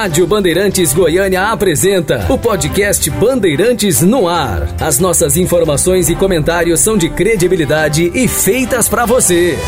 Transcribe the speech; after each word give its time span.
Rádio 0.00 0.26
Bandeirantes 0.26 0.94
Goiânia 0.94 1.50
apresenta 1.50 2.24
o 2.32 2.38
podcast 2.38 3.10
Bandeirantes 3.10 4.00
no 4.00 4.26
Ar. 4.26 4.66
As 4.80 4.98
nossas 4.98 5.36
informações 5.36 6.08
e 6.08 6.16
comentários 6.16 6.80
são 6.80 6.96
de 6.96 7.10
credibilidade 7.10 8.10
e 8.14 8.26
feitas 8.26 8.88
para 8.88 9.04
você. 9.04 9.58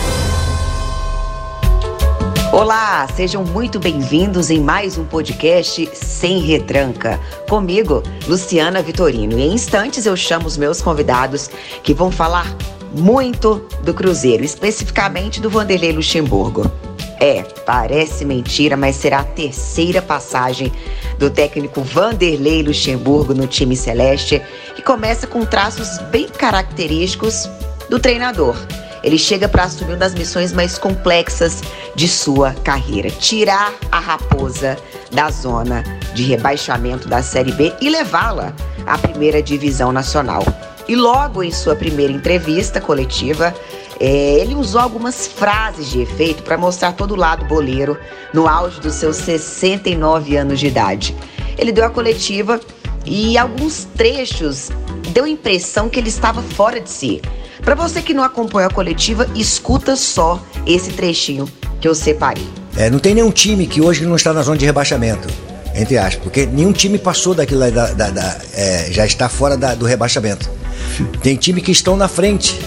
Olá, 2.50 3.06
sejam 3.14 3.44
muito 3.44 3.78
bem-vindos 3.78 4.48
em 4.48 4.58
mais 4.58 4.96
um 4.96 5.04
podcast 5.04 5.86
Sem 5.92 6.38
Retranca. 6.38 7.20
Comigo, 7.46 8.02
Luciana 8.26 8.80
Vitorino. 8.80 9.38
E 9.38 9.42
em 9.42 9.52
instantes 9.52 10.06
eu 10.06 10.16
chamo 10.16 10.46
os 10.46 10.56
meus 10.56 10.80
convidados 10.80 11.50
que 11.82 11.92
vão 11.92 12.10
falar 12.10 12.46
muito 12.94 13.66
do 13.82 13.94
Cruzeiro, 13.94 14.44
especificamente 14.44 15.40
do 15.40 15.50
Vanderlei 15.50 15.92
Luxemburgo. 15.92 16.70
É, 17.18 17.42
parece 17.64 18.24
mentira, 18.24 18.76
mas 18.76 18.96
será 18.96 19.20
a 19.20 19.24
terceira 19.24 20.02
passagem 20.02 20.72
do 21.18 21.30
técnico 21.30 21.80
Vanderlei 21.80 22.62
Luxemburgo 22.62 23.32
no 23.32 23.46
time 23.46 23.76
celeste, 23.76 24.42
que 24.74 24.82
começa 24.82 25.26
com 25.26 25.44
traços 25.44 25.98
bem 26.10 26.26
característicos 26.28 27.48
do 27.88 28.00
treinador. 28.00 28.56
Ele 29.04 29.18
chega 29.18 29.48
para 29.48 29.64
assumir 29.64 29.92
uma 29.92 29.98
das 29.98 30.14
missões 30.14 30.52
mais 30.52 30.78
complexas 30.78 31.62
de 31.94 32.08
sua 32.08 32.52
carreira: 32.64 33.10
tirar 33.10 33.72
a 33.90 33.98
raposa 33.98 34.76
da 35.10 35.30
zona 35.30 35.82
de 36.14 36.22
rebaixamento 36.22 37.08
da 37.08 37.22
Série 37.22 37.52
B 37.52 37.72
e 37.80 37.88
levá-la 37.88 38.54
à 38.86 38.96
primeira 38.98 39.42
divisão 39.42 39.92
nacional. 39.92 40.44
E 40.88 40.96
logo 40.96 41.42
em 41.42 41.50
sua 41.50 41.76
primeira 41.76 42.12
entrevista 42.12 42.80
coletiva, 42.80 43.54
é, 44.00 44.34
ele 44.40 44.54
usou 44.54 44.80
algumas 44.80 45.26
frases 45.26 45.90
de 45.90 46.02
efeito 46.02 46.42
para 46.42 46.58
mostrar 46.58 46.92
todo 46.92 47.12
o 47.12 47.16
lado 47.16 47.44
boleiro 47.44 47.96
no 48.32 48.48
auge 48.48 48.80
dos 48.80 48.94
seus 48.94 49.16
69 49.16 50.36
anos 50.36 50.58
de 50.58 50.66
idade. 50.66 51.16
Ele 51.56 51.70
deu 51.70 51.84
a 51.84 51.90
coletiva 51.90 52.60
e 53.06 53.36
alguns 53.38 53.84
trechos 53.96 54.70
deu 55.12 55.24
a 55.24 55.28
impressão 55.28 55.88
que 55.88 56.00
ele 56.00 56.08
estava 56.08 56.42
fora 56.42 56.80
de 56.80 56.90
si. 56.90 57.22
Para 57.60 57.76
você 57.76 58.02
que 58.02 58.12
não 58.12 58.24
acompanhou 58.24 58.68
a 58.68 58.72
coletiva, 58.74 59.28
escuta 59.36 59.94
só 59.94 60.42
esse 60.66 60.90
trechinho 60.92 61.48
que 61.80 61.86
eu 61.86 61.94
separei. 61.94 62.46
É, 62.76 62.90
não 62.90 62.98
tem 62.98 63.14
nenhum 63.14 63.30
time 63.30 63.66
que 63.66 63.80
hoje 63.80 64.04
não 64.04 64.16
está 64.16 64.32
na 64.32 64.42
zona 64.42 64.58
de 64.58 64.64
rebaixamento, 64.64 65.28
entre 65.74 65.98
aspas, 65.98 66.22
porque 66.22 66.46
nenhum 66.46 66.72
time 66.72 66.98
passou 66.98 67.34
daquilo 67.34 67.70
da, 67.70 67.92
da, 67.92 68.10
da 68.10 68.38
é, 68.54 68.88
já 68.90 69.06
está 69.06 69.28
fora 69.28 69.56
da, 69.56 69.74
do 69.74 69.86
rebaixamento. 69.86 70.50
Tem 71.22 71.36
time 71.36 71.60
que 71.60 71.72
estão 71.72 71.96
na 71.96 72.08
frente 72.08 72.58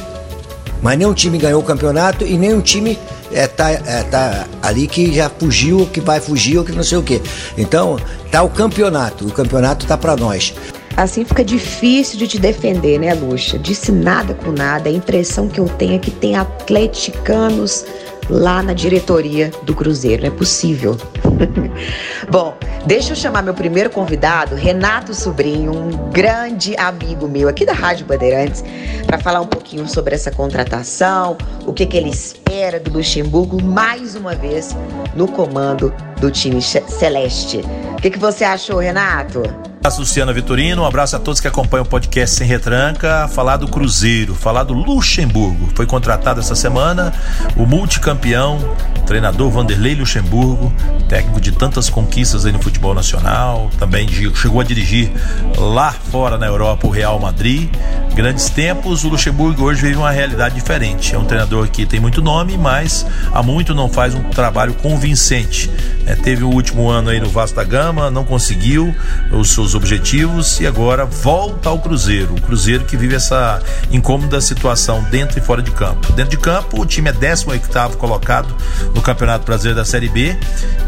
mas 0.85 0.99
nenhum 0.99 1.15
time 1.15 1.39
ganhou 1.39 1.61
o 1.61 1.63
campeonato 1.63 2.23
e 2.23 2.37
nenhum 2.37 2.61
time 2.61 2.95
é, 3.31 3.47
tá, 3.47 3.71
é, 3.71 4.03
tá 4.03 4.45
ali 4.61 4.87
que 4.87 5.11
já 5.11 5.29
fugiu, 5.29 5.87
que 5.87 5.99
vai 5.99 6.19
fugir 6.19 6.59
ou 6.59 6.63
que 6.63 6.71
não 6.71 6.83
sei 6.83 6.99
o 6.99 7.01
quê. 7.01 7.19
Então, 7.57 7.97
tá 8.29 8.43
o 8.43 8.49
campeonato. 8.49 9.25
O 9.25 9.31
campeonato 9.31 9.87
tá 9.87 9.97
para 9.97 10.15
nós. 10.15 10.53
Assim 10.95 11.25
fica 11.25 11.43
difícil 11.43 12.19
de 12.19 12.27
te 12.27 12.39
defender, 12.39 12.99
né, 12.99 13.15
Luxa? 13.15 13.57
Disse 13.57 13.91
nada 13.91 14.35
com 14.35 14.51
nada. 14.51 14.87
A 14.87 14.91
impressão 14.91 15.49
que 15.49 15.59
eu 15.59 15.67
tenho 15.67 15.95
é 15.95 15.97
que 15.97 16.11
tem 16.11 16.35
atleticanos 16.35 17.83
lá 18.29 18.61
na 18.61 18.73
diretoria 18.73 19.51
do 19.63 19.73
Cruzeiro. 19.73 20.21
Não 20.21 20.27
é 20.29 20.31
possível. 20.31 20.95
Bom, 22.29 22.57
deixa 22.85 23.11
eu 23.11 23.15
chamar 23.15 23.41
meu 23.41 23.53
primeiro 23.53 23.89
convidado, 23.89 24.55
Renato 24.55 25.13
Sobrinho, 25.13 25.71
um 25.71 26.09
grande 26.09 26.75
amigo 26.77 27.27
meu 27.27 27.47
aqui 27.47 27.65
da 27.65 27.73
Rádio 27.73 28.05
Bandeirantes, 28.05 28.63
para 29.05 29.19
falar 29.19 29.41
um 29.41 29.47
pouquinho 29.47 29.87
sobre 29.87 30.15
essa 30.15 30.31
contratação, 30.31 31.37
o 31.65 31.73
que, 31.73 31.85
que 31.85 31.97
ele 31.97 32.09
espera 32.09 32.79
do 32.79 32.91
Luxemburgo 32.91 33.61
mais 33.61 34.15
uma 34.15 34.35
vez 34.35 34.75
no 35.15 35.27
comando 35.27 35.93
do 36.19 36.31
time 36.31 36.61
celeste. 36.61 37.61
O 37.93 38.01
que, 38.01 38.09
que 38.09 38.19
você 38.19 38.43
achou, 38.43 38.79
Renato? 38.79 39.43
Abraço, 39.85 39.99
Luciana 39.99 40.33
Vitorino. 40.33 40.81
Um 40.81 40.85
abraço 40.85 41.15
a 41.15 41.19
todos 41.19 41.39
que 41.39 41.47
acompanham 41.47 41.83
o 41.83 41.87
podcast 41.87 42.35
Sem 42.35 42.47
Retranca. 42.47 43.27
Falar 43.27 43.57
do 43.57 43.67
Cruzeiro, 43.67 44.33
falar 44.33 44.63
do 44.63 44.73
Luxemburgo. 44.73 45.69
Foi 45.75 45.85
contratado 45.85 46.39
essa 46.39 46.55
semana 46.55 47.13
o 47.55 47.67
multicampeão, 47.67 48.57
treinador 49.05 49.51
Vanderlei 49.51 49.93
Luxemburgo, 49.93 50.73
técnico 51.07 51.39
de 51.39 51.51
tantas 51.51 51.87
conquistas 51.87 52.47
aí 52.47 52.51
no 52.51 52.59
futebol 52.59 52.95
nacional. 52.95 53.69
Também 53.77 54.07
chegou 54.33 54.59
a 54.59 54.63
dirigir 54.63 55.11
lá 55.55 55.91
fora 55.91 56.35
na 56.35 56.47
Europa 56.47 56.87
o 56.87 56.89
Real 56.89 57.19
Madrid. 57.19 57.69
Grandes 58.15 58.49
tempos. 58.49 59.03
O 59.03 59.09
Luxemburgo 59.09 59.65
hoje 59.65 59.83
vive 59.83 59.97
uma 59.97 60.09
realidade 60.09 60.55
diferente. 60.55 61.13
É 61.13 61.19
um 61.19 61.25
treinador 61.25 61.67
que 61.67 61.85
tem 61.85 61.99
muito 61.99 62.23
nome, 62.23 62.57
mas 62.57 63.05
há 63.31 63.43
muito 63.43 63.75
não 63.75 63.87
faz 63.87 64.15
um 64.15 64.23
trabalho 64.23 64.73
convincente. 64.73 65.69
É, 66.07 66.15
teve 66.15 66.43
o 66.43 66.49
último 66.49 66.89
ano 66.89 67.09
aí 67.09 67.19
no 67.19 67.29
Vasco 67.29 67.55
da 67.55 67.63
Gama, 67.63 68.09
não 68.09 68.23
conseguiu 68.23 68.95
os 69.31 69.51
seus 69.51 69.74
objetivos 69.75 70.59
e 70.59 70.65
agora 70.65 71.05
volta 71.05 71.69
ao 71.69 71.79
Cruzeiro. 71.79 72.33
O 72.33 72.41
Cruzeiro 72.41 72.85
que 72.85 72.97
vive 72.97 73.15
essa 73.15 73.61
incômoda 73.91 74.41
situação 74.41 75.03
dentro 75.11 75.37
e 75.37 75.41
fora 75.41 75.61
de 75.61 75.71
campo. 75.71 76.11
Dentro 76.13 76.31
de 76.31 76.37
campo, 76.37 76.81
o 76.81 76.85
time 76.85 77.09
é 77.09 77.13
18 77.13 77.97
colocado 77.97 78.55
no 78.93 79.01
Campeonato 79.01 79.45
Brasileiro 79.45 79.77
da 79.77 79.85
Série 79.85 80.09
B 80.09 80.37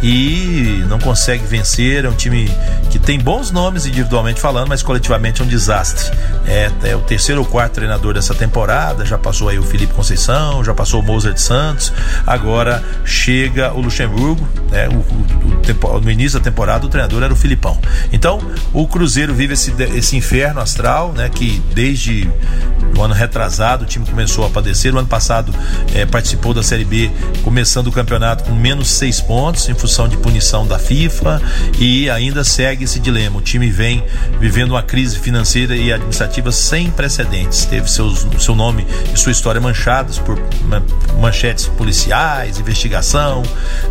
e 0.01 0.83
não 0.87 0.99
consegue 0.99 1.45
vencer. 1.45 2.05
É 2.05 2.09
um 2.09 2.15
time 2.15 2.49
que 2.89 2.97
tem 2.97 3.19
bons 3.19 3.51
nomes 3.51 3.85
individualmente 3.85 4.39
falando, 4.39 4.69
mas 4.69 4.81
coletivamente 4.81 5.41
é 5.41 5.45
um 5.45 5.47
desastre. 5.47 6.11
É, 6.45 6.71
é 6.83 6.95
o 6.95 7.01
terceiro 7.01 7.41
ou 7.41 7.47
quarto 7.47 7.73
treinador 7.73 8.13
dessa 8.13 8.33
temporada. 8.33 9.05
Já 9.05 9.17
passou 9.17 9.49
aí 9.49 9.59
o 9.59 9.63
Felipe 9.63 9.93
Conceição, 9.93 10.63
já 10.63 10.73
passou 10.73 11.01
o 11.01 11.03
Mozart 11.03 11.37
Santos. 11.37 11.91
Agora 12.25 12.83
chega 13.03 13.73
o 13.73 13.81
Luxemburgo. 13.81 14.47
Né, 14.71 14.87
o, 14.87 14.93
o, 14.93 15.95
o, 15.95 16.01
no 16.01 16.11
início 16.11 16.39
da 16.39 16.43
temporada, 16.43 16.85
o 16.85 16.89
treinador 16.89 17.23
era 17.23 17.33
o 17.33 17.35
Filipão. 17.35 17.77
Então, 18.11 18.39
o 18.77 18.88
Cruzeiro 18.88 19.33
vive 19.33 19.55
esse, 19.55 19.73
esse 19.95 20.15
inferno 20.15 20.61
astral, 20.61 21.11
né? 21.11 21.27
Que 21.29 21.59
desde 21.73 22.29
o 22.95 23.01
ano 23.01 23.13
retrasado 23.13 23.85
o 23.85 23.88
time 23.88 24.05
começou 24.05 24.45
a 24.45 24.51
padecer. 24.51 24.93
O 24.93 24.99
ano 24.99 25.07
passado 25.07 25.51
é, 25.95 26.05
participou 26.05 26.53
da 26.53 26.61
Série 26.61 26.85
B, 26.85 27.09
começando 27.43 27.88
o 27.88 27.91
campeonato 27.91 28.43
com 28.43 28.53
menos 28.53 28.89
seis 28.89 29.19
pontos, 29.19 29.67
em 29.67 29.73
função 29.73 30.07
de 30.07 30.15
punição 30.17 30.67
da 30.67 30.77
FIFA, 30.77 31.41
e 31.79 32.07
ainda 32.07 32.43
segue 32.43 32.83
esse 32.83 32.99
dilema. 32.99 33.39
O 33.39 33.41
time 33.41 33.71
vem 33.71 34.03
vivendo 34.39 34.71
uma 34.71 34.83
crise 34.83 35.17
financeira 35.17 35.75
e 35.75 35.91
administrativa 35.91 36.51
sem 36.51 36.91
precedentes. 36.91 37.65
Teve 37.65 37.89
seus, 37.89 38.27
seu 38.39 38.53
nome 38.53 38.85
e 39.11 39.17
sua 39.17 39.31
história 39.31 39.59
manchados 39.59 40.19
por 40.19 40.39
manchetes 41.19 41.65
policiais, 41.65 42.59
investigação, 42.59 43.41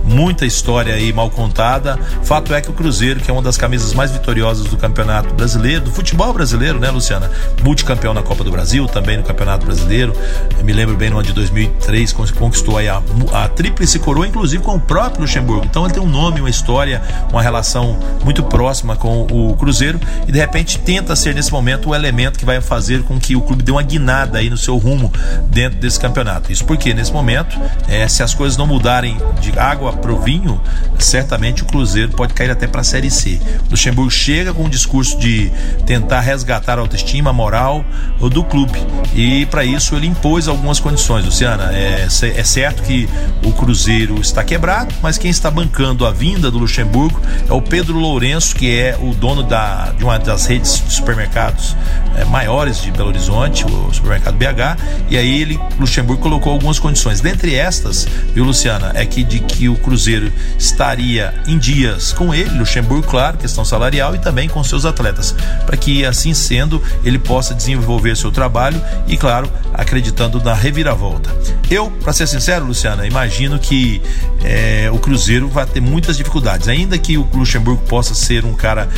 muita 0.04 0.46
história 0.46 0.94
aí 0.94 1.12
mal 1.12 1.28
contada. 1.28 1.98
Fato 2.22 2.54
é 2.54 2.60
que 2.60 2.70
o 2.70 2.72
Cruzeiro, 2.72 3.18
que 3.18 3.28
é 3.28 3.32
uma 3.32 3.42
das 3.42 3.56
camisas 3.56 3.92
mais 3.92 4.12
vitoriosas 4.12 4.66
do 4.66 4.75
do 4.76 4.80
Campeonato 4.80 5.34
Brasileiro, 5.34 5.86
do 5.86 5.90
futebol 5.90 6.32
brasileiro, 6.32 6.78
né, 6.78 6.90
Luciana? 6.90 7.30
Multicampeão 7.62 8.12
na 8.12 8.22
Copa 8.22 8.44
do 8.44 8.50
Brasil, 8.50 8.86
também 8.86 9.16
no 9.16 9.22
Campeonato 9.22 9.64
Brasileiro. 9.64 10.12
Eu 10.56 10.64
me 10.64 10.72
lembro 10.72 10.94
bem 10.94 11.10
no 11.10 11.16
ano 11.16 11.26
de 11.26 11.32
2003, 11.32 12.12
conquistou 12.12 12.76
aí 12.76 12.88
a, 12.88 13.02
a 13.32 13.48
tríplice 13.48 13.98
coroa, 13.98 14.26
inclusive 14.26 14.62
com 14.62 14.76
o 14.76 14.80
próprio 14.80 15.22
Luxemburgo. 15.22 15.64
Então 15.64 15.84
ele 15.84 15.94
tem 15.94 16.02
um 16.02 16.08
nome, 16.08 16.40
uma 16.40 16.50
história, 16.50 17.02
uma 17.32 17.42
relação 17.42 17.98
muito 18.22 18.42
próxima 18.42 18.96
com 18.96 19.22
o 19.22 19.56
Cruzeiro 19.56 19.98
e 20.28 20.32
de 20.32 20.38
repente 20.38 20.78
tenta 20.78 21.16
ser 21.16 21.34
nesse 21.34 21.50
momento 21.50 21.90
o 21.90 21.94
elemento 21.94 22.38
que 22.38 22.44
vai 22.44 22.60
fazer 22.60 23.02
com 23.02 23.18
que 23.18 23.34
o 23.34 23.40
clube 23.40 23.62
dê 23.62 23.72
uma 23.72 23.82
guinada 23.82 24.38
aí 24.38 24.50
no 24.50 24.58
seu 24.58 24.76
rumo 24.76 25.10
dentro 25.48 25.78
desse 25.78 25.98
campeonato. 25.98 26.52
Isso 26.52 26.64
porque 26.64 26.92
nesse 26.92 27.12
momento, 27.12 27.58
é, 27.88 28.06
se 28.08 28.22
as 28.22 28.34
coisas 28.34 28.58
não 28.58 28.66
mudarem 28.66 29.16
de 29.40 29.58
água 29.58 29.92
para 29.94 30.12
o 30.12 30.20
vinho, 30.20 30.60
certamente 30.98 31.62
o 31.62 31.66
Cruzeiro 31.66 32.12
pode 32.12 32.34
cair 32.34 32.50
até 32.50 32.66
para 32.66 32.82
a 32.82 32.84
Série 32.84 33.10
C. 33.10 33.40
O 33.66 33.70
Luxemburgo 33.70 34.10
chega 34.10 34.52
com 34.52 34.65
um 34.66 34.68
discurso 34.68 35.18
de 35.18 35.50
tentar 35.86 36.20
resgatar 36.20 36.78
a 36.78 36.80
autoestima, 36.80 37.30
a 37.30 37.32
moral 37.32 37.84
do 38.20 38.44
clube. 38.44 38.78
E 39.14 39.46
para 39.46 39.64
isso 39.64 39.94
ele 39.94 40.06
impôs 40.06 40.48
algumas 40.48 40.78
condições, 40.78 41.24
Luciana. 41.24 41.70
É, 41.72 42.06
é 42.06 42.44
certo 42.44 42.82
que 42.82 43.08
o 43.44 43.52
Cruzeiro 43.52 44.20
está 44.20 44.44
quebrado, 44.44 44.94
mas 45.00 45.16
quem 45.16 45.30
está 45.30 45.50
bancando 45.50 46.06
a 46.06 46.10
vinda 46.10 46.50
do 46.50 46.58
Luxemburgo 46.58 47.20
é 47.48 47.52
o 47.52 47.62
Pedro 47.62 47.98
Lourenço, 47.98 48.54
que 48.54 48.78
é 48.78 48.96
o 49.00 49.14
dono 49.14 49.42
da, 49.42 49.92
de 49.96 50.04
uma 50.04 50.18
das 50.18 50.46
redes 50.46 50.82
de 50.84 50.92
supermercados 50.92 51.76
é, 52.16 52.24
maiores 52.24 52.80
de 52.80 52.90
Belo 52.90 53.08
Horizonte, 53.08 53.64
o 53.64 53.92
supermercado 53.92 54.36
BH. 54.36 54.80
E 55.10 55.16
aí 55.16 55.40
ele, 55.40 55.60
Luxemburgo, 55.78 56.22
colocou 56.22 56.52
algumas 56.52 56.78
condições. 56.78 57.20
Dentre 57.20 57.54
estas, 57.54 58.06
viu, 58.34 58.44
Luciana, 58.44 58.92
é 58.94 59.04
que 59.04 59.22
de 59.22 59.40
que 59.40 59.68
o 59.68 59.76
Cruzeiro 59.76 60.32
estaria 60.58 61.34
em 61.46 61.58
dias 61.58 62.12
com 62.12 62.34
ele, 62.34 62.58
Luxemburgo, 62.58 63.06
claro, 63.06 63.36
questão 63.36 63.64
salarial 63.64 64.14
e 64.14 64.18
também 64.18 64.45
com 64.48 64.64
seus 64.64 64.84
atletas, 64.84 65.34
para 65.64 65.76
que 65.76 66.04
assim 66.04 66.34
sendo 66.34 66.82
ele 67.04 67.18
possa 67.18 67.54
desenvolver 67.54 68.16
seu 68.16 68.32
trabalho 68.32 68.80
e, 69.06 69.16
claro, 69.16 69.50
acreditando 69.72 70.42
na 70.42 70.54
reviravolta. 70.54 71.34
Eu, 71.70 71.90
para 71.90 72.12
ser 72.12 72.26
sincero, 72.26 72.64
Luciana, 72.64 73.06
imagino 73.06 73.58
que 73.58 73.76
que 73.76 74.00
é, 74.44 74.88
o 74.92 74.98
Cruzeiro 74.98 75.48
vai 75.48 75.66
ter 75.66 75.80
muitas 75.80 76.16
dificuldades. 76.16 76.68
Ainda 76.68 76.96
que 76.96 77.18
o 77.18 77.28
Luxemburgo 77.34 77.82
possa 77.86 78.14
ser 78.14 78.44
um 78.44 78.54
cara 78.54 78.88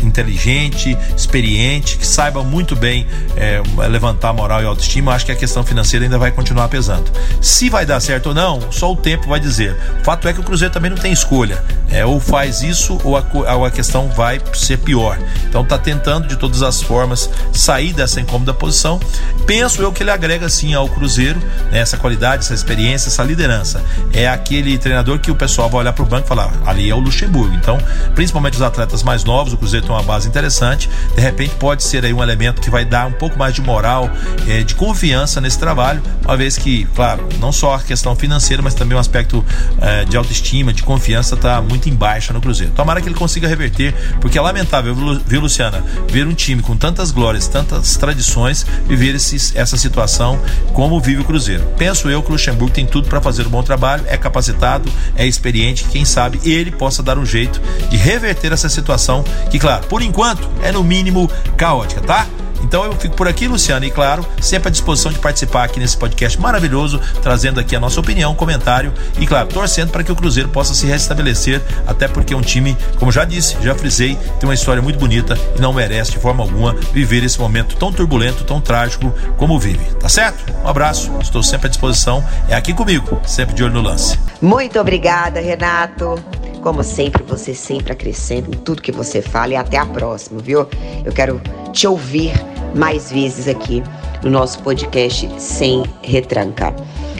inteligente, 0.00 0.96
experiente, 1.16 1.96
que 1.96 2.06
saiba 2.06 2.42
muito 2.44 2.76
bem 2.76 3.06
é, 3.36 3.62
levantar 3.88 4.32
moral 4.32 4.62
e 4.62 4.66
autoestima, 4.66 5.14
acho 5.14 5.26
que 5.26 5.32
a 5.32 5.36
questão 5.36 5.64
financeira 5.64 6.04
ainda 6.04 6.18
vai 6.18 6.30
continuar 6.30 6.68
pesando. 6.68 7.10
Se 7.40 7.68
vai 7.68 7.84
dar 7.84 8.00
certo 8.00 8.28
ou 8.28 8.34
não, 8.34 8.70
só 8.70 8.92
o 8.92 8.96
tempo 8.96 9.28
vai 9.28 9.40
dizer. 9.40 9.76
O 10.00 10.04
fato 10.04 10.28
é 10.28 10.32
que 10.32 10.40
o 10.40 10.44
Cruzeiro 10.44 10.72
também 10.72 10.90
não 10.90 10.98
tem 10.98 11.12
escolha. 11.12 11.62
É, 11.90 12.04
ou 12.04 12.20
faz 12.20 12.62
isso 12.62 12.98
ou 13.02 13.16
a, 13.16 13.24
ou 13.32 13.64
a 13.64 13.70
questão 13.70 14.08
vai 14.08 14.38
ser 14.66 14.78
pior. 14.78 15.18
Então 15.48 15.62
está 15.62 15.78
tentando 15.78 16.26
de 16.28 16.36
todas 16.36 16.62
as 16.62 16.82
formas 16.82 17.30
sair 17.52 17.92
dessa 17.92 18.20
incômoda 18.20 18.52
posição. 18.52 19.00
Penso 19.46 19.80
eu 19.80 19.92
que 19.92 20.02
ele 20.02 20.10
agrega 20.10 20.48
sim 20.48 20.74
ao 20.74 20.88
Cruzeiro 20.88 21.38
né, 21.70 21.78
essa 21.78 21.96
qualidade, 21.96 22.44
essa 22.44 22.54
experiência, 22.54 23.08
essa 23.08 23.22
liderança. 23.22 23.82
É 24.12 24.28
aquele 24.28 24.76
treinador 24.78 25.18
que 25.18 25.30
o 25.30 25.34
pessoal 25.34 25.68
vai 25.68 25.80
olhar 25.80 25.92
para 25.92 26.02
o 26.02 26.06
banco 26.06 26.26
e 26.26 26.28
falar: 26.28 26.50
ali 26.64 26.90
é 26.90 26.94
o 26.94 26.98
Luxemburgo. 26.98 27.54
Então, 27.54 27.78
principalmente 28.14 28.54
os 28.54 28.62
atletas 28.62 29.02
mais 29.02 29.24
novos, 29.24 29.52
o 29.52 29.56
Cruzeiro 29.56 29.86
tem 29.86 29.94
uma 29.94 30.02
base 30.02 30.28
interessante. 30.28 30.90
De 31.14 31.20
repente, 31.20 31.54
pode 31.56 31.82
ser 31.84 32.04
aí 32.04 32.12
um 32.12 32.22
elemento 32.22 32.60
que 32.60 32.70
vai 32.70 32.84
dar 32.84 33.06
um 33.06 33.12
pouco 33.12 33.38
mais 33.38 33.54
de 33.54 33.60
moral, 33.60 34.10
é, 34.48 34.62
de 34.62 34.74
confiança 34.74 35.40
nesse 35.40 35.58
trabalho, 35.58 36.02
uma 36.24 36.36
vez 36.36 36.56
que, 36.56 36.84
claro, 36.94 37.28
não 37.38 37.52
só 37.52 37.74
a 37.74 37.78
questão 37.80 38.14
financeira, 38.16 38.62
mas 38.62 38.74
também 38.74 38.94
o 38.94 38.98
um 38.98 39.00
aspecto 39.00 39.44
é, 39.80 40.04
de 40.04 40.16
autoestima, 40.16 40.72
de 40.72 40.82
confiança 40.82 41.34
está 41.34 41.60
muito 41.60 41.88
em 41.88 41.94
baixa 41.94 42.32
no 42.32 42.40
Cruzeiro. 42.40 42.72
Tomara 42.72 43.00
que 43.00 43.08
ele 43.08 43.14
consiga 43.14 43.48
reverter, 43.48 43.94
porque 44.20 44.38
é 44.38 44.40
lamentável, 44.56 44.94
viu, 45.26 45.40
Luciana, 45.40 45.84
ver 46.08 46.26
um 46.26 46.32
time 46.32 46.62
com 46.62 46.74
tantas 46.76 47.10
glórias, 47.10 47.46
tantas 47.46 47.96
tradições, 47.96 48.64
viver 48.86 49.14
esses, 49.14 49.54
essa 49.54 49.76
situação 49.76 50.40
como 50.72 50.98
vive 50.98 51.20
o 51.20 51.24
Cruzeiro. 51.24 51.64
Penso 51.76 52.08
eu 52.08 52.22
que 52.22 52.30
o 52.30 52.32
Luxemburgo 52.32 52.72
tem 52.72 52.86
tudo 52.86 53.08
para 53.08 53.20
fazer 53.20 53.46
um 53.46 53.50
bom 53.50 53.62
trabalho, 53.62 54.04
é 54.06 54.16
capacitado, 54.16 54.90
é 55.14 55.26
experiente, 55.26 55.84
quem 55.84 56.04
sabe 56.06 56.40
ele 56.44 56.70
possa 56.70 57.02
dar 57.02 57.18
um 57.18 57.26
jeito 57.26 57.60
de 57.90 57.96
reverter 57.96 58.52
essa 58.52 58.68
situação, 58.68 59.22
que, 59.50 59.58
claro, 59.58 59.86
por 59.88 60.00
enquanto 60.00 60.48
é 60.62 60.72
no 60.72 60.82
mínimo 60.82 61.30
caótica, 61.56 62.00
tá? 62.00 62.26
Então 62.66 62.84
eu 62.84 62.92
fico 62.94 63.14
por 63.14 63.28
aqui, 63.28 63.46
Luciano, 63.46 63.84
e 63.84 63.92
claro, 63.92 64.26
sempre 64.42 64.66
à 64.66 64.70
disposição 64.72 65.12
de 65.12 65.20
participar 65.20 65.62
aqui 65.62 65.78
nesse 65.78 65.96
podcast 65.96 66.38
maravilhoso, 66.40 67.00
trazendo 67.22 67.60
aqui 67.60 67.76
a 67.76 67.80
nossa 67.80 68.00
opinião, 68.00 68.34
comentário 68.34 68.92
e, 69.20 69.24
claro, 69.24 69.46
torcendo 69.46 69.92
para 69.92 70.02
que 70.02 70.10
o 70.10 70.16
Cruzeiro 70.16 70.48
possa 70.48 70.74
se 70.74 70.84
restabelecer, 70.84 71.62
até 71.86 72.08
porque 72.08 72.34
é 72.34 72.36
um 72.36 72.40
time, 72.40 72.76
como 72.98 73.12
já 73.12 73.24
disse, 73.24 73.56
já 73.62 73.72
frisei, 73.76 74.16
tem 74.40 74.48
uma 74.48 74.54
história 74.54 74.82
muito 74.82 74.98
bonita 74.98 75.38
e 75.56 75.60
não 75.60 75.72
merece 75.72 76.10
de 76.10 76.18
forma 76.18 76.42
alguma 76.42 76.74
viver 76.92 77.22
esse 77.22 77.38
momento 77.38 77.76
tão 77.76 77.92
turbulento, 77.92 78.42
tão 78.42 78.60
trágico 78.60 79.14
como 79.36 79.60
vive. 79.60 79.84
Tá 80.00 80.08
certo? 80.08 80.52
Um 80.64 80.68
abraço, 80.68 81.12
estou 81.20 81.44
sempre 81.44 81.68
à 81.68 81.70
disposição. 81.70 82.24
É 82.48 82.56
aqui 82.56 82.74
comigo, 82.74 83.20
sempre 83.24 83.54
de 83.54 83.62
olho 83.62 83.74
no 83.74 83.82
lance. 83.82 84.18
Muito 84.42 84.80
obrigada, 84.80 85.38
Renato. 85.38 86.20
Como 86.60 86.82
sempre, 86.82 87.22
você 87.22 87.54
sempre 87.54 87.92
acrescenta 87.92 88.50
em 88.50 88.58
tudo 88.58 88.82
que 88.82 88.90
você 88.90 89.22
fala 89.22 89.52
e 89.52 89.56
até 89.56 89.78
a 89.78 89.86
próxima, 89.86 90.40
viu? 90.42 90.66
Eu 91.04 91.12
quero 91.12 91.40
te 91.72 91.86
ouvir 91.86 92.32
mais 92.76 93.10
vezes 93.10 93.48
aqui 93.48 93.82
no 94.22 94.30
nosso 94.30 94.60
podcast 94.60 95.28
Sem 95.38 95.82
Retranca. 96.02 96.74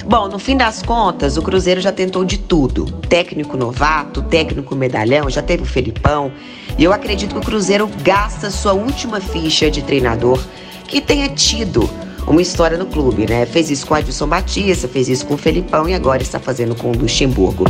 Bom, 0.06 0.28
no 0.28 0.38
fim 0.38 0.56
das 0.56 0.82
contas, 0.82 1.36
o 1.36 1.42
Cruzeiro 1.42 1.80
já 1.80 1.90
tentou 1.90 2.24
de 2.24 2.38
tudo. 2.38 2.84
Técnico 3.08 3.56
novato, 3.56 4.22
técnico 4.22 4.76
medalhão, 4.76 5.28
já 5.28 5.42
teve 5.42 5.64
o 5.64 5.66
Felipão. 5.66 6.30
E 6.78 6.84
eu 6.84 6.92
acredito 6.92 7.32
que 7.32 7.40
o 7.40 7.44
Cruzeiro 7.44 7.90
gasta 8.02 8.50
sua 8.50 8.72
última 8.72 9.20
ficha 9.20 9.68
de 9.68 9.82
treinador 9.82 10.40
que 10.86 11.00
tenha 11.00 11.28
tido 11.28 11.90
uma 12.26 12.40
história 12.40 12.76
no 12.76 12.86
clube, 12.86 13.26
né? 13.28 13.46
Fez 13.46 13.70
isso 13.70 13.86
com 13.86 13.94
o 13.94 13.96
Adilson 13.96 14.28
Batista, 14.28 14.86
fez 14.86 15.08
isso 15.08 15.26
com 15.26 15.34
o 15.34 15.38
Felipão 15.38 15.88
e 15.88 15.94
agora 15.94 16.22
está 16.22 16.38
fazendo 16.38 16.74
com 16.76 16.92
o 16.92 16.96
Luxemburgo. 16.96 17.64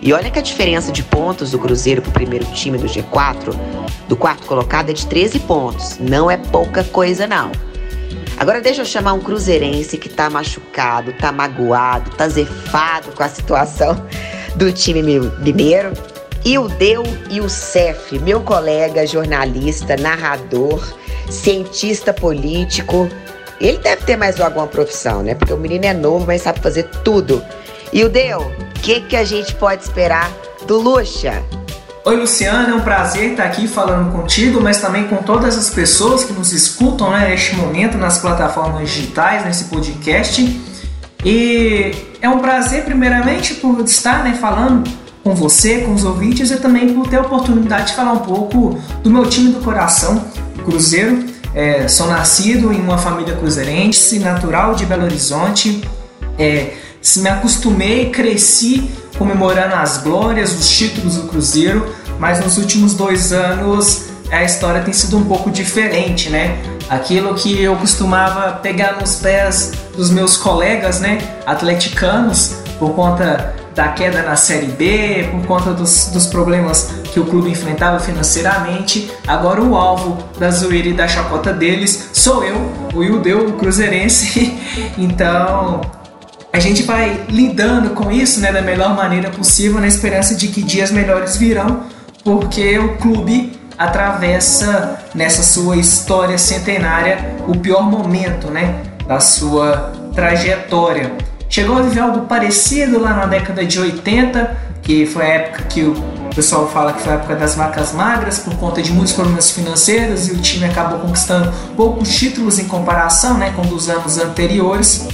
E 0.00 0.12
olha 0.12 0.30
que 0.30 0.38
a 0.38 0.42
diferença 0.42 0.92
de 0.92 1.02
pontos 1.02 1.50
do 1.50 1.58
Cruzeiro 1.58 2.02
para 2.02 2.10
o 2.10 2.12
primeiro 2.12 2.44
time 2.46 2.78
do 2.78 2.86
G4, 2.86 3.54
do 4.08 4.16
quarto 4.16 4.46
colocado, 4.46 4.90
é 4.90 4.92
de 4.92 5.06
13 5.06 5.40
pontos. 5.40 5.98
Não 5.98 6.30
é 6.30 6.36
pouca 6.36 6.84
coisa, 6.84 7.26
não. 7.26 7.50
Agora 8.38 8.60
deixa 8.60 8.82
eu 8.82 8.86
chamar 8.86 9.14
um 9.14 9.20
cruzeirense 9.20 9.98
que 9.98 10.08
tá 10.08 10.30
machucado, 10.30 11.12
tá 11.14 11.32
magoado, 11.32 12.10
tá 12.12 12.28
zefado 12.28 13.10
com 13.12 13.22
a 13.22 13.28
situação 13.28 14.06
do 14.54 14.72
time 14.72 15.02
mineiro. 15.02 15.92
O 16.46 16.68
Deu 16.68 17.02
o 17.02 17.48
Cef, 17.48 18.18
meu 18.20 18.40
colega 18.40 19.06
jornalista, 19.06 19.96
narrador, 19.96 20.80
cientista 21.28 22.12
político. 22.14 23.08
Ele 23.60 23.78
deve 23.78 24.04
ter 24.04 24.16
mais 24.16 24.40
alguma 24.40 24.68
profissão, 24.68 25.22
né? 25.22 25.34
Porque 25.34 25.52
o 25.52 25.58
menino 25.58 25.84
é 25.84 25.92
novo, 25.92 26.24
mas 26.26 26.42
sabe 26.42 26.60
fazer 26.60 26.84
tudo. 27.04 27.44
E 27.92 28.04
o 28.04 28.08
Deu, 28.10 28.40
o 28.40 28.80
que, 28.80 29.00
que 29.00 29.16
a 29.16 29.24
gente 29.24 29.54
pode 29.54 29.82
esperar 29.82 30.30
do 30.66 30.78
Luxa? 30.78 31.42
Oi, 32.04 32.16
Luciana, 32.16 32.70
é 32.70 32.74
um 32.74 32.80
prazer 32.80 33.30
estar 33.30 33.44
aqui 33.44 33.66
falando 33.66 34.12
contigo, 34.12 34.60
mas 34.60 34.80
também 34.80 35.04
com 35.08 35.16
todas 35.16 35.56
as 35.56 35.70
pessoas 35.70 36.24
que 36.24 36.32
nos 36.32 36.52
escutam 36.52 37.10
né, 37.10 37.28
neste 37.28 37.56
momento 37.56 37.96
nas 37.96 38.18
plataformas 38.18 38.90
digitais, 38.90 39.44
nesse 39.44 39.64
podcast. 39.64 40.60
E 41.24 41.92
é 42.20 42.28
um 42.28 42.38
prazer, 42.40 42.84
primeiramente, 42.84 43.54
por 43.54 43.80
estar 43.80 44.22
né, 44.22 44.36
falando 44.38 44.88
com 45.24 45.34
você, 45.34 45.78
com 45.78 45.92
os 45.94 46.04
ouvintes, 46.04 46.50
e 46.50 46.56
também 46.56 46.92
por 46.92 47.08
ter 47.08 47.16
a 47.16 47.22
oportunidade 47.22 47.88
de 47.88 47.94
falar 47.94 48.12
um 48.12 48.18
pouco 48.18 48.78
do 49.02 49.10
meu 49.10 49.26
time 49.28 49.50
do 49.50 49.60
coração, 49.60 50.24
Cruzeiro. 50.64 51.24
É, 51.54 51.88
sou 51.88 52.06
nascido 52.06 52.70
em 52.70 52.80
uma 52.80 52.98
família 52.98 53.34
cruzeirense, 53.34 54.18
natural 54.18 54.74
de 54.74 54.84
Belo 54.84 55.04
Horizonte. 55.04 55.82
É, 56.38 56.72
me 57.20 57.28
acostumei, 57.28 58.10
cresci 58.10 58.90
comemorando 59.18 59.74
as 59.74 59.98
glórias, 59.98 60.52
os 60.52 60.68
títulos 60.68 61.16
do 61.16 61.28
Cruzeiro, 61.28 61.92
mas 62.18 62.40
nos 62.40 62.56
últimos 62.56 62.94
dois 62.94 63.32
anos 63.32 64.08
a 64.30 64.44
história 64.44 64.82
tem 64.82 64.92
sido 64.92 65.16
um 65.18 65.24
pouco 65.24 65.50
diferente, 65.50 66.30
né? 66.30 66.56
Aquilo 66.88 67.34
que 67.34 67.60
eu 67.60 67.76
costumava 67.76 68.52
pegar 68.52 69.00
nos 69.00 69.16
pés 69.16 69.72
dos 69.96 70.10
meus 70.10 70.36
colegas, 70.36 71.00
né, 71.00 71.18
atleticanos, 71.44 72.54
por 72.78 72.94
conta 72.94 73.54
da 73.74 73.88
queda 73.88 74.22
na 74.22 74.36
Série 74.36 74.66
B, 74.66 75.28
por 75.30 75.46
conta 75.46 75.72
dos, 75.72 76.06
dos 76.06 76.26
problemas 76.26 76.90
que 77.12 77.20
o 77.20 77.24
clube 77.24 77.50
enfrentava 77.50 78.00
financeiramente, 78.00 79.10
agora 79.26 79.62
o 79.62 79.76
alvo 79.76 80.18
da 80.38 80.50
zoeira 80.50 80.88
e 80.88 80.92
da 80.92 81.06
chacota 81.06 81.52
deles 81.52 82.10
sou 82.12 82.42
eu, 82.42 82.72
o 82.94 83.02
Ildeu, 83.02 83.48
o 83.48 83.52
cruzeirense. 83.52 84.58
então, 84.98 85.80
a 86.52 86.58
gente 86.58 86.82
vai 86.82 87.24
lidando 87.28 87.90
com 87.90 88.10
isso 88.10 88.40
né, 88.40 88.52
da 88.52 88.62
melhor 88.62 88.94
maneira 88.94 89.30
possível, 89.30 89.80
na 89.80 89.86
esperança 89.86 90.34
de 90.34 90.48
que 90.48 90.62
dias 90.62 90.90
melhores 90.90 91.36
virão, 91.36 91.84
porque 92.24 92.78
o 92.78 92.96
clube 92.96 93.58
atravessa 93.76 94.98
nessa 95.14 95.42
sua 95.42 95.76
história 95.76 96.36
centenária 96.36 97.36
o 97.46 97.56
pior 97.56 97.82
momento 97.82 98.48
né, 98.48 98.82
da 99.06 99.20
sua 99.20 99.92
trajetória. 100.14 101.12
Chegou 101.48 101.78
a 101.78 101.82
viver 101.82 102.00
algo 102.00 102.22
parecido 102.26 102.98
lá 102.98 103.14
na 103.14 103.26
década 103.26 103.64
de 103.64 103.78
80, 103.78 104.56
que 104.82 105.06
foi 105.06 105.24
a 105.24 105.28
época 105.28 105.62
que 105.64 105.82
o 105.82 105.94
pessoal 106.34 106.68
fala 106.68 106.92
que 106.92 107.02
foi 107.02 107.12
a 107.12 107.16
época 107.16 107.36
das 107.36 107.54
vacas 107.54 107.92
magras 107.92 108.38
por 108.38 108.54
conta 108.56 108.82
de 108.82 108.92
muitos 108.92 109.12
problemas 109.12 109.50
financeiros 109.50 110.28
e 110.28 110.32
o 110.32 110.38
time 110.38 110.64
acabou 110.66 110.98
conquistando 110.98 111.52
poucos 111.76 112.14
títulos 112.14 112.58
em 112.58 112.64
comparação 112.64 113.38
né, 113.38 113.52
com 113.54 113.62
dos 113.62 113.88
anos 113.88 114.18
anteriores. 114.18 115.08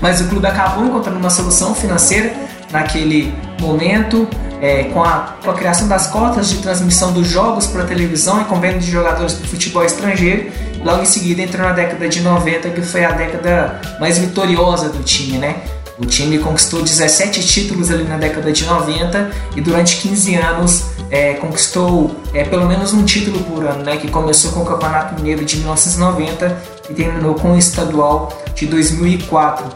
Mas 0.00 0.20
o 0.20 0.28
clube 0.28 0.46
acabou 0.46 0.86
encontrando 0.86 1.18
uma 1.18 1.30
solução 1.30 1.74
financeira 1.74 2.32
naquele 2.70 3.34
momento, 3.60 4.28
é, 4.60 4.84
com, 4.84 5.02
a, 5.02 5.36
com 5.42 5.50
a 5.50 5.54
criação 5.54 5.88
das 5.88 6.08
cotas 6.08 6.48
de 6.50 6.58
transmissão 6.58 7.12
dos 7.12 7.28
jogos 7.28 7.66
para 7.66 7.84
televisão 7.84 8.40
e 8.40 8.44
convênio 8.44 8.80
de 8.80 8.90
jogadores 8.90 9.38
de 9.38 9.46
futebol 9.46 9.84
estrangeiro. 9.84 10.50
Logo 10.84 11.02
em 11.02 11.06
seguida 11.06 11.42
entrou 11.42 11.66
na 11.66 11.72
década 11.72 12.08
de 12.08 12.20
90, 12.20 12.70
que 12.70 12.82
foi 12.82 13.04
a 13.04 13.12
década 13.12 13.80
mais 14.00 14.18
vitoriosa 14.18 14.88
do 14.88 15.02
time, 15.02 15.38
né? 15.38 15.56
O 15.98 16.06
time 16.06 16.38
conquistou 16.38 16.80
17 16.80 17.44
títulos 17.44 17.90
ali 17.90 18.04
na 18.04 18.16
década 18.16 18.52
de 18.52 18.64
90 18.64 19.30
e 19.56 19.60
durante 19.60 19.96
15 19.96 20.36
anos 20.36 20.84
é, 21.10 21.34
conquistou 21.34 22.14
é, 22.34 22.44
pelo 22.44 22.66
menos 22.66 22.92
um 22.92 23.04
título 23.04 23.42
por 23.44 23.64
ano, 23.64 23.82
né? 23.82 23.96
Que 23.96 24.08
começou 24.08 24.52
com 24.52 24.60
o 24.60 24.64
Campeonato 24.64 25.14
Mineiro 25.14 25.44
de 25.44 25.56
1990 25.56 26.62
e 26.90 26.94
terminou 26.94 27.34
com 27.34 27.52
o 27.52 27.58
Estadual 27.58 28.32
de 28.54 28.66
2004. 28.66 29.66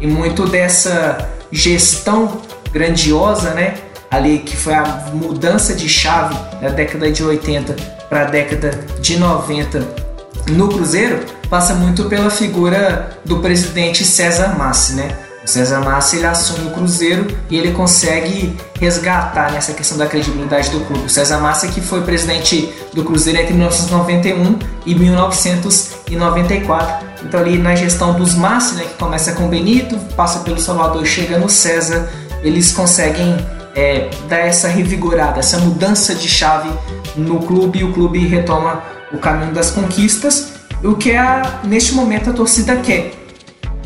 E 0.00 0.06
muito 0.06 0.46
dessa 0.46 1.28
gestão 1.50 2.40
grandiosa, 2.72 3.50
né? 3.50 3.76
Ali 4.10 4.38
que 4.38 4.56
foi 4.56 4.74
a 4.74 5.10
mudança 5.12 5.74
de 5.74 5.88
chave 5.88 6.34
da 6.60 6.70
década 6.70 7.10
de 7.10 7.22
80 7.22 7.76
para 8.08 8.22
a 8.22 8.24
década 8.24 8.70
de 9.00 9.18
90 9.18 10.08
no 10.50 10.68
Cruzeiro 10.68 11.20
passa 11.50 11.74
muito 11.74 12.04
pela 12.06 12.30
figura 12.30 13.18
do 13.24 13.38
presidente 13.40 14.04
César 14.04 14.56
Massi, 14.56 14.94
né? 14.94 15.27
César 15.48 15.80
Massa 15.80 16.16
ele 16.16 16.26
assume 16.26 16.68
o 16.68 16.70
Cruzeiro 16.70 17.26
e 17.50 17.56
ele 17.56 17.72
consegue 17.72 18.56
resgatar 18.78 19.50
nessa 19.52 19.72
questão 19.72 19.96
da 19.96 20.06
credibilidade 20.06 20.68
do 20.70 20.80
clube. 20.80 21.06
O 21.06 21.08
César 21.08 21.38
Massa 21.38 21.68
que 21.68 21.80
foi 21.80 22.02
presidente 22.02 22.72
do 22.94 23.04
Cruzeiro 23.04 23.40
entre 23.40 23.54
1991 23.54 24.58
e 24.86 24.94
1994. 24.94 27.08
Então 27.24 27.40
ali 27.40 27.58
na 27.58 27.74
gestão 27.74 28.14
dos 28.14 28.34
Massi, 28.34 28.76
né, 28.76 28.84
que 28.84 28.94
começa 28.94 29.32
com 29.32 29.48
Benito, 29.48 29.98
passa 30.14 30.40
pelo 30.40 30.60
Salvador, 30.60 31.04
chega 31.04 31.38
no 31.38 31.48
César 31.48 32.08
eles 32.42 32.72
conseguem 32.72 33.36
é, 33.74 34.10
dar 34.28 34.38
essa 34.38 34.68
revigorada, 34.68 35.38
essa 35.38 35.58
mudança 35.58 36.14
de 36.14 36.28
chave 36.28 36.70
no 37.16 37.40
clube 37.40 37.80
e 37.80 37.84
o 37.84 37.92
clube 37.92 38.26
retoma 38.26 38.82
o 39.12 39.18
caminho 39.18 39.52
das 39.52 39.70
conquistas, 39.70 40.52
o 40.82 40.94
que 40.94 41.16
a, 41.16 41.60
neste 41.64 41.94
momento 41.94 42.30
a 42.30 42.32
torcida 42.32 42.76
quer. 42.76 43.17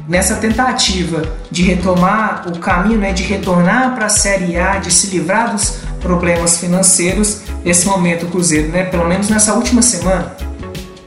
Nessa 0.08 0.36
tentativa 0.36 1.22
de 1.50 1.62
retomar 1.62 2.44
o 2.48 2.58
caminho, 2.58 2.98
né, 2.98 3.12
de 3.12 3.22
retornar 3.22 3.94
para 3.94 4.06
a 4.06 4.08
Série 4.08 4.58
A, 4.58 4.78
de 4.78 4.90
se 4.90 5.06
livrar 5.08 5.52
dos 5.52 5.78
problemas 6.00 6.58
financeiros, 6.58 7.42
nesse 7.64 7.86
momento 7.86 8.26
o 8.26 8.28
Cruzeiro, 8.28 8.68
né, 8.68 8.84
pelo 8.84 9.06
menos 9.06 9.28
nessa 9.28 9.54
última 9.54 9.80
semana, 9.80 10.34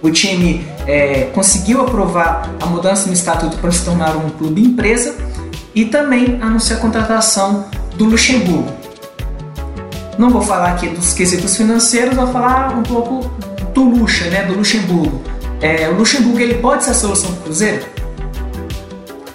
o 0.02 0.10
time 0.10 0.66
é, 0.88 1.30
conseguiu 1.34 1.82
aprovar 1.82 2.50
a 2.62 2.66
mudança 2.68 3.08
no 3.08 3.14
estatuto 3.14 3.58
para 3.58 3.72
se 3.72 3.84
tornar 3.84 4.16
um 4.16 4.30
clube 4.30 4.62
empresa 4.62 5.16
e 5.74 5.86
também 5.86 6.40
anunciar 6.42 6.80
a 6.80 6.82
contratação 6.82 7.66
do 7.98 8.06
Luxemburgo. 8.06 8.72
Não 10.18 10.30
vou 10.30 10.42
falar 10.42 10.72
aqui 10.72 10.88
dos 10.88 11.14
quesitos 11.14 11.58
financeiros, 11.58 12.16
vou 12.16 12.28
falar 12.28 12.78
um 12.78 12.84
pouco 12.84 13.30
do 13.74 13.84
Luxa, 13.84 14.30
né, 14.30 14.44
do 14.44 14.54
Luxemburgo. 14.54 15.22
É, 15.60 15.90
o 15.90 15.96
Luxemburgo 15.96 16.40
ele 16.40 16.56
pode 16.56 16.86
ser 16.86 16.92
a 16.92 16.94
solução 16.94 17.32
do 17.32 17.42
Cruzeiro? 17.42 17.95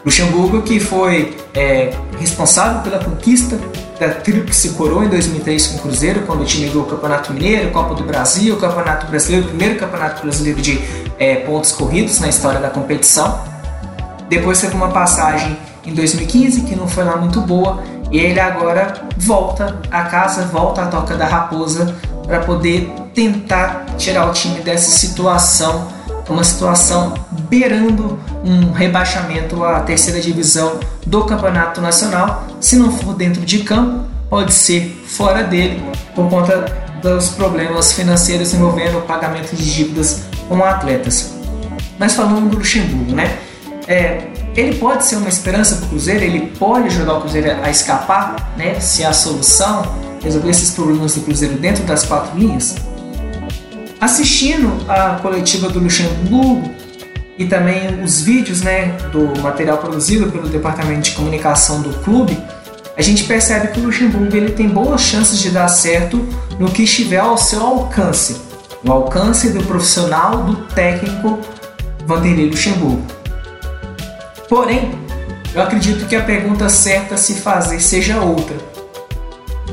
Luxemburgo 0.05 0.63
que 0.63 0.81
foi 0.81 1.37
é, 1.55 1.93
responsável 2.19 2.81
pela 2.83 3.03
conquista 3.03 3.59
da 3.99 4.09
Tríplice 4.09 4.71
Coroa 4.71 5.05
em 5.05 5.09
2003 5.09 5.67
com 5.67 5.77
o 5.77 5.81
Cruzeiro, 5.83 6.23
quando 6.23 6.41
o 6.41 6.45
time 6.45 6.69
ganhou 6.69 6.85
o 6.85 6.87
Campeonato 6.87 7.35
Mineiro, 7.35 7.71
Copa 7.71 7.95
do 7.95 8.03
Brasil, 8.03 8.57
Campeonato 8.57 9.07
Brasileiro, 9.07 9.47
o 9.47 9.49
primeiro 9.49 9.79
Campeonato 9.79 10.23
Brasileiro 10.23 10.61
de 10.61 10.81
é, 11.19 11.37
pontos 11.37 11.73
corridos 11.73 12.19
na 12.19 12.29
história 12.29 12.59
da 12.59 12.71
competição. 12.71 13.45
Depois 14.29 14.61
teve 14.61 14.75
uma 14.75 14.89
passagem 14.89 15.57
em 15.85 15.93
2015 15.93 16.63
que 16.63 16.75
não 16.75 16.89
foi 16.89 17.05
lá 17.05 17.17
muito 17.17 17.41
boa 17.43 17.83
e 18.11 18.19
ele 18.19 18.41
agora 18.41 18.95
volta 19.19 19.79
a 19.91 20.03
casa, 20.05 20.45
volta 20.47 20.83
à 20.83 20.87
toca 20.87 21.15
da 21.17 21.27
raposa 21.27 21.95
para 22.27 22.41
poder 22.41 22.91
tentar 23.15 23.85
tirar 23.99 24.29
o 24.29 24.33
time 24.33 24.61
dessa 24.61 24.91
situação, 24.91 25.89
uma 26.33 26.45
situação 26.45 27.15
beirando 27.49 28.19
um 28.45 28.73
rebaixamento 28.73 29.65
à 29.65 29.81
terceira 29.81 30.21
divisão 30.21 30.79
do 31.07 31.25
Campeonato 31.25 31.81
Nacional. 31.81 32.47
Se 32.61 32.77
não 32.77 32.93
for 32.93 33.15
dentro 33.15 33.43
de 33.45 33.61
campo, 33.61 34.05
pode 34.29 34.53
ser 34.53 35.03
fora 35.07 35.43
dele 35.43 35.83
por 36.15 36.29
conta 36.29 36.91
dos 37.03 37.31
problemas 37.31 37.93
financeiros 37.93 38.55
envolvendo 38.55 38.99
o 38.99 39.03
pagamento 39.03 39.57
de 39.57 39.75
dívidas 39.75 40.23
com 40.49 40.63
atletas. 40.63 41.35
Mas 41.99 42.15
falando 42.15 42.49
do 42.49 42.57
Luxemburgo, 42.57 43.13
né? 43.13 43.39
É, 43.87 44.29
ele 44.55 44.77
pode 44.77 45.05
ser 45.05 45.17
uma 45.17 45.29
esperança 45.29 45.77
para 45.77 45.87
o 45.87 45.89
Cruzeiro, 45.89 46.23
ele 46.23 46.47
pode 46.59 46.87
ajudar 46.87 47.15
o 47.15 47.21
Cruzeiro 47.21 47.51
a 47.63 47.71
escapar, 47.71 48.55
né? 48.57 48.79
Se 48.81 49.05
a 49.05 49.13
solução, 49.13 49.83
resolver 50.23 50.51
esses 50.51 50.71
problemas 50.71 51.15
do 51.15 51.23
Cruzeiro 51.23 51.55
dentro 51.57 51.85
das 51.85 52.05
quatro 52.05 52.39
linhas. 52.39 52.77
Assistindo 54.01 54.73
a 54.89 55.17
coletiva 55.17 55.69
do 55.69 55.79
Luxemburgo 55.79 56.71
e 57.37 57.45
também 57.47 58.03
os 58.03 58.23
vídeos, 58.23 58.63
né, 58.63 58.97
do 59.13 59.39
material 59.41 59.77
produzido 59.77 60.31
pelo 60.33 60.49
departamento 60.49 61.03
de 61.03 61.11
comunicação 61.13 61.83
do 61.83 61.91
clube, 62.03 62.39
a 62.97 63.03
gente 63.03 63.25
percebe 63.25 63.69
que 63.69 63.81
o 63.81 63.85
Luxemburgo 63.85 64.35
ele 64.35 64.53
tem 64.53 64.69
boas 64.69 65.03
chances 65.03 65.39
de 65.39 65.51
dar 65.51 65.69
certo 65.69 66.27
no 66.59 66.71
que 66.71 66.83
estiver 66.83 67.19
ao 67.19 67.37
seu 67.37 67.61
alcance, 67.61 68.41
no 68.83 68.93
alcance 68.93 69.51
do 69.51 69.63
profissional, 69.65 70.45
do 70.45 70.57
técnico 70.75 71.39
Vanderlei 72.07 72.49
Luxemburgo. 72.49 73.05
Porém, 74.49 74.93
eu 75.55 75.63
acredito 75.63 76.07
que 76.07 76.17
a 76.17 76.23
pergunta 76.23 76.69
certa 76.69 77.17
a 77.17 77.19
se 77.19 77.35
fazer 77.35 77.81
seja 77.81 78.21
outra. 78.21 78.57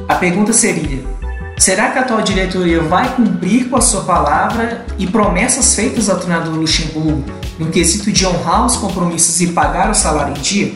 A 0.07 0.15
pergunta 0.15 0.53
seria: 0.53 1.03
será 1.57 1.89
que 1.89 1.97
a 1.97 2.01
atual 2.01 2.21
diretoria 2.21 2.81
vai 2.81 3.15
cumprir 3.15 3.67
com 3.67 3.77
a 3.77 3.81
sua 3.81 4.01
palavra 4.01 4.85
e 4.97 5.07
promessas 5.07 5.75
feitas 5.75 6.09
ao 6.09 6.17
treinador 6.17 6.53
Luxemburgo 6.53 7.23
no 7.57 7.67
quesito 7.67 8.11
de 8.11 8.25
honrar 8.25 8.65
os 8.65 8.77
compromissos 8.77 9.41
e 9.41 9.47
pagar 9.47 9.89
o 9.89 9.95
salário 9.95 10.37
em 10.37 10.41
dia? 10.41 10.73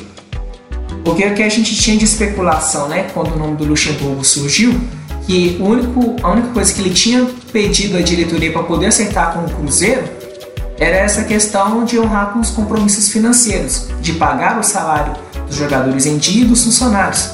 Porque 1.06 1.26
o 1.26 1.34
que 1.34 1.44
a 1.44 1.50
gente 1.50 1.76
tinha 1.76 1.98
de 1.98 2.06
especulação, 2.06 2.88
né, 2.88 3.08
quando 3.14 3.34
o 3.34 3.38
nome 3.38 3.56
do 3.56 3.66
Luxemburgo 3.66 4.24
surgiu, 4.24 4.80
que 5.26 5.58
único, 5.60 6.16
a 6.24 6.32
única 6.32 6.50
coisa 6.50 6.74
que 6.74 6.82
ele 6.82 6.90
tinha 6.90 7.28
pedido 7.52 7.98
à 7.98 8.02
diretoria 8.02 8.52
para 8.52 8.64
poder 8.64 8.88
acertar 8.88 9.34
com 9.34 9.46
o 9.46 9.50
Cruzeiro 9.50 10.04
era 10.80 10.98
essa 10.98 11.24
questão 11.24 11.86
de 11.86 12.00
honrar 12.00 12.34
com 12.34 12.40
os 12.40 12.50
compromissos 12.50 13.10
financeiros, 13.10 13.88
de 14.02 14.14
pagar 14.14 14.60
o 14.60 14.64
salário 14.64 15.14
dos 15.46 15.56
jogadores 15.56 16.08
em 16.08 16.18
dia 16.18 16.44
e 16.44 16.48
dos 16.48 16.64
funcionários. 16.64 17.30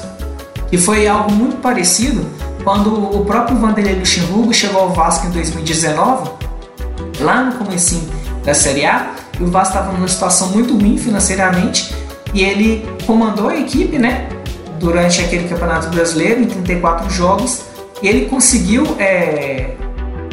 E 0.70 0.76
foi 0.76 1.06
algo 1.08 1.32
muito 1.32 1.56
parecido 1.56 2.26
quando 2.68 3.16
o 3.16 3.24
próprio 3.24 3.56
Vanderlei 3.56 3.94
Luxemburgo 3.94 4.52
chegou 4.52 4.82
ao 4.82 4.90
Vasco 4.90 5.26
em 5.26 5.30
2019, 5.30 6.30
lá 7.18 7.42
no 7.44 7.52
começo 7.52 8.06
da 8.44 8.52
Série 8.52 8.84
A, 8.84 9.14
o 9.40 9.46
Vasco 9.46 9.74
estava 9.74 9.90
numa 9.90 10.06
situação 10.06 10.48
muito 10.48 10.76
ruim 10.76 10.98
financeiramente, 10.98 11.94
e 12.34 12.42
ele 12.42 12.86
comandou 13.06 13.48
a 13.48 13.56
equipe, 13.56 13.96
né, 13.98 14.28
durante 14.78 15.18
aquele 15.22 15.48
Campeonato 15.48 15.88
Brasileiro, 15.88 16.42
em 16.42 16.44
34 16.44 17.08
jogos, 17.08 17.62
e 18.02 18.06
ele 18.06 18.26
conseguiu 18.26 18.84
é, 18.98 19.70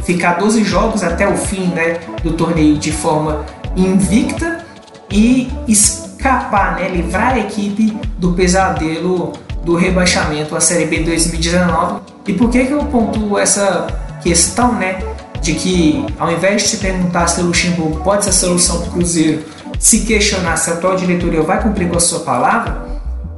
ficar 0.03 0.33
12 0.33 0.61
jogos 0.65 1.03
até 1.03 1.25
o 1.25 1.37
fim 1.37 1.67
né, 1.67 2.01
do 2.21 2.33
torneio 2.33 2.77
de 2.77 2.91
forma 2.91 3.45
invicta 3.77 4.65
e 5.09 5.49
escapar, 5.69 6.75
né, 6.75 6.89
livrar 6.89 7.35
a 7.35 7.39
equipe 7.39 7.97
do 8.17 8.33
pesadelo 8.33 9.44
do 9.65 9.75
rebaixamento 9.75 10.55
à 10.55 10.61
Série 10.61 10.85
B 10.85 10.99
2019. 10.99 12.01
E 12.27 12.33
por 12.33 12.49
que, 12.49 12.65
que 12.65 12.71
eu 12.71 12.85
pontuo 12.85 13.37
essa 13.37 13.87
questão 14.21 14.73
né, 14.73 14.99
de 15.41 15.53
que, 15.55 16.05
ao 16.17 16.31
invés 16.31 16.63
de 16.63 16.69
se 16.69 16.77
perguntar 16.77 17.27
se 17.27 17.41
o 17.41 17.45
Luxemburgo 17.45 18.01
pode 18.03 18.23
ser 18.23 18.29
a 18.29 18.33
solução 18.33 18.79
para 18.79 18.89
o 18.89 18.91
Cruzeiro, 18.93 19.43
se 19.79 20.01
questionar 20.01 20.55
se 20.57 20.69
a 20.69 20.73
atual 20.73 20.95
diretoria 20.95 21.41
vai 21.41 21.61
cumprir 21.61 21.89
com 21.89 21.97
a 21.97 21.99
sua 21.99 22.19
palavra, 22.19 22.85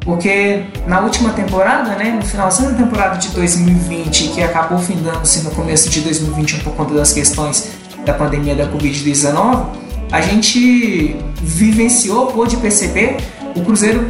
porque 0.01 0.63
na 0.85 1.01
última 1.01 1.31
temporada, 1.31 1.95
né, 1.95 2.11
no 2.11 2.25
finalzinho 2.25 2.71
da 2.71 2.77
temporada 2.77 3.17
de 3.17 3.29
2020, 3.29 4.29
que 4.29 4.43
acabou 4.43 4.77
findando-se 4.77 5.43
no 5.43 5.51
começo 5.51 5.89
de 5.89 6.01
2021 6.01 6.59
por 6.59 6.73
conta 6.73 6.93
das 6.93 7.11
questões 7.11 7.71
da 8.05 8.13
pandemia 8.13 8.55
da 8.55 8.67
Covid-19, 8.67 9.65
a 10.11 10.21
gente 10.21 11.17
vivenciou, 11.41 12.27
pôde 12.27 12.55
perceber 12.57 13.17
o 13.53 13.61
Cruzeiro 13.65 14.09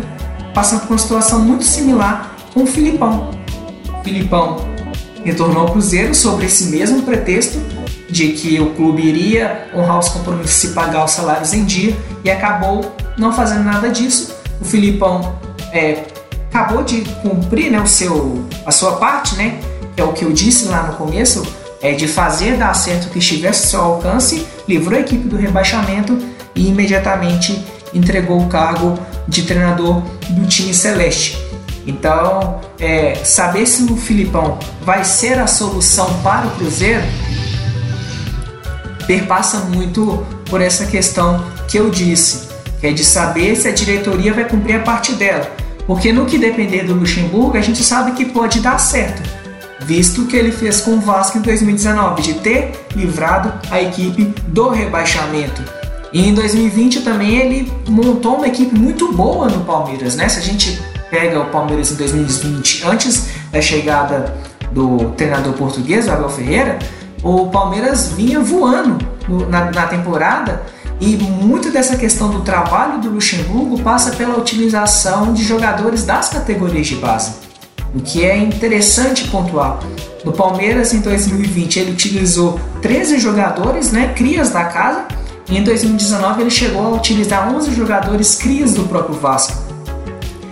passando 0.54 0.82
por 0.82 0.92
uma 0.92 0.98
situação 0.98 1.40
muito 1.40 1.64
similar 1.64 2.36
com 2.54 2.64
o 2.64 2.68
Filipão. 2.68 3.32
O 4.00 4.04
Filipão 4.04 4.58
retornou 5.24 5.64
ao 5.64 5.72
Cruzeiro 5.72 6.16
sobre 6.16 6.46
esse 6.46 6.66
mesmo 6.66 7.04
pretexto 7.04 7.60
de 8.10 8.30
que 8.30 8.60
o 8.60 8.72
clube 8.72 9.02
iria 9.02 9.68
honrar 9.76 10.00
os 10.00 10.10
compromissos 10.10 10.64
e 10.64 10.74
pagar 10.74 11.04
os 11.04 11.12
salários 11.12 11.54
em 11.54 11.66
dia 11.66 11.96
e 12.24 12.32
acabou 12.32 12.96
não 13.18 13.34
fazendo 13.34 13.64
nada 13.64 13.90
disso. 13.90 14.36
O 14.62 14.66
Filipão 14.66 15.38
é, 15.72 16.06
acabou 16.50 16.84
de 16.84 17.02
cumprir 17.22 17.70
né, 17.72 17.80
o 17.82 17.88
seu, 17.88 18.46
a 18.66 18.72
sua 18.72 18.94
parte, 18.94 19.36
né, 19.36 19.60
que 19.96 20.02
é 20.02 20.06
o 20.06 20.14
que 20.14 20.24
eu 20.24 20.32
disse 20.32 20.66
lá 20.68 20.84
no 20.84 20.94
começo, 20.94 21.46
é 21.82 21.92
de 21.92 22.08
fazer 22.08 22.58
dar 22.58 22.74
certo 22.74 23.08
o 23.08 23.10
que 23.10 23.20
estivesse 23.20 23.66
ao 23.66 23.70
seu 23.70 23.82
alcance, 23.82 24.48
livrou 24.68 24.98
a 24.98 25.02
equipe 25.02 25.28
do 25.28 25.36
rebaixamento 25.36 26.18
e 26.56 26.68
imediatamente 26.70 27.64
entregou 27.94 28.42
o 28.42 28.48
cargo 28.48 28.98
de 29.28 29.44
treinador 29.44 30.02
do 30.30 30.48
time 30.48 30.74
celeste. 30.74 31.38
Então, 31.86 32.60
é, 32.80 33.16
saber 33.24 33.66
se 33.66 33.84
o 33.84 33.96
Filipão 33.96 34.60
vai 34.82 35.04
ser 35.04 35.40
a 35.40 35.48
solução 35.48 36.22
para 36.22 36.48
o 36.48 36.52
Cruzeiro 36.52 37.04
perpassa 39.08 39.60
muito 39.60 40.24
por 40.50 40.62
essa 40.62 40.86
questão 40.86 41.44
que 41.68 41.80
eu 41.80 41.90
disse, 41.90 42.50
que 42.80 42.88
é 42.88 42.92
de 42.92 43.04
saber 43.04 43.56
se 43.56 43.68
a 43.68 43.72
diretoria 43.72 44.34
vai 44.34 44.46
cumprir 44.46 44.76
a 44.76 44.80
parte 44.82 45.14
dela. 45.14 45.50
Porque 45.88 46.12
no 46.12 46.26
que 46.26 46.38
depender 46.38 46.84
do 46.84 46.94
Luxemburgo, 46.94 47.58
a 47.58 47.62
gente 47.62 47.84
sabe 47.84 48.12
que 48.12 48.26
pode 48.26 48.60
dar 48.60 48.78
certo, 48.78 49.24
visto 49.80 50.26
que 50.26 50.36
ele 50.36 50.52
fez 50.52 50.82
com 50.82 50.92
o 50.92 51.00
Vasco 51.00 51.38
em 51.38 51.42
2019, 51.42 52.22
de 52.22 52.34
ter 52.36 52.88
livrado 52.94 53.54
a 53.72 53.82
equipe 53.82 54.34
do 54.48 54.70
rebaixamento. 54.70 55.77
E 56.14 56.28
em 56.28 56.34
2020 56.34 57.02
também 57.02 57.38
ele 57.38 57.72
montou 57.88 58.36
uma 58.36 58.48
equipe 58.48 58.78
muito 58.78 59.12
boa 59.14 59.48
no 59.48 59.64
Palmeiras, 59.66 60.16
né? 60.16 60.30
Se 60.30 60.40
a 60.40 60.42
gente 60.42 60.80
pega 61.10 61.40
o 61.40 61.46
Palmeiras 61.46 61.92
em 61.92 61.96
2020, 61.96 62.86
antes 62.86 63.28
da 63.52 63.62
chegada 63.62 64.36
do 64.72 65.12
treinador 65.12 65.54
português, 65.54 66.08
o 66.08 66.12
Abel 66.12 66.30
Ferreira, 66.30 66.80
o 67.24 67.48
Palmeiras 67.48 68.10
vinha 68.10 68.40
voando 68.40 68.98
na, 69.50 69.72
na 69.72 69.88
temporada 69.88 70.62
e 71.00 71.16
muito 71.16 71.72
dessa 71.72 71.96
questão 71.96 72.30
do 72.30 72.42
trabalho 72.42 73.00
do 73.00 73.10
Luxemburgo 73.10 73.82
passa 73.82 74.12
pela 74.12 74.38
utilização 74.38 75.34
de 75.34 75.44
jogadores 75.44 76.04
das 76.04 76.30
categorias 76.30 76.88
de 76.88 76.96
base, 76.96 77.34
o 77.94 78.00
que 78.00 78.26
é 78.26 78.38
interessante 78.38 79.28
pontuar. 79.28 79.80
No 80.26 80.32
Palmeiras, 80.32 80.94
em 80.94 81.00
2020, 81.00 81.80
ele 81.80 81.92
utilizou 81.92 82.60
13 82.82 83.20
jogadores, 83.20 83.92
né, 83.92 84.14
crias 84.16 84.50
da 84.50 84.66
casa, 84.66 85.06
em 85.56 85.64
2019 85.64 86.42
ele 86.42 86.50
chegou 86.50 86.86
a 86.86 86.90
utilizar 86.90 87.54
11 87.56 87.74
jogadores 87.74 88.36
crias 88.36 88.74
do 88.74 88.84
próprio 88.84 89.16
Vasco. 89.16 89.68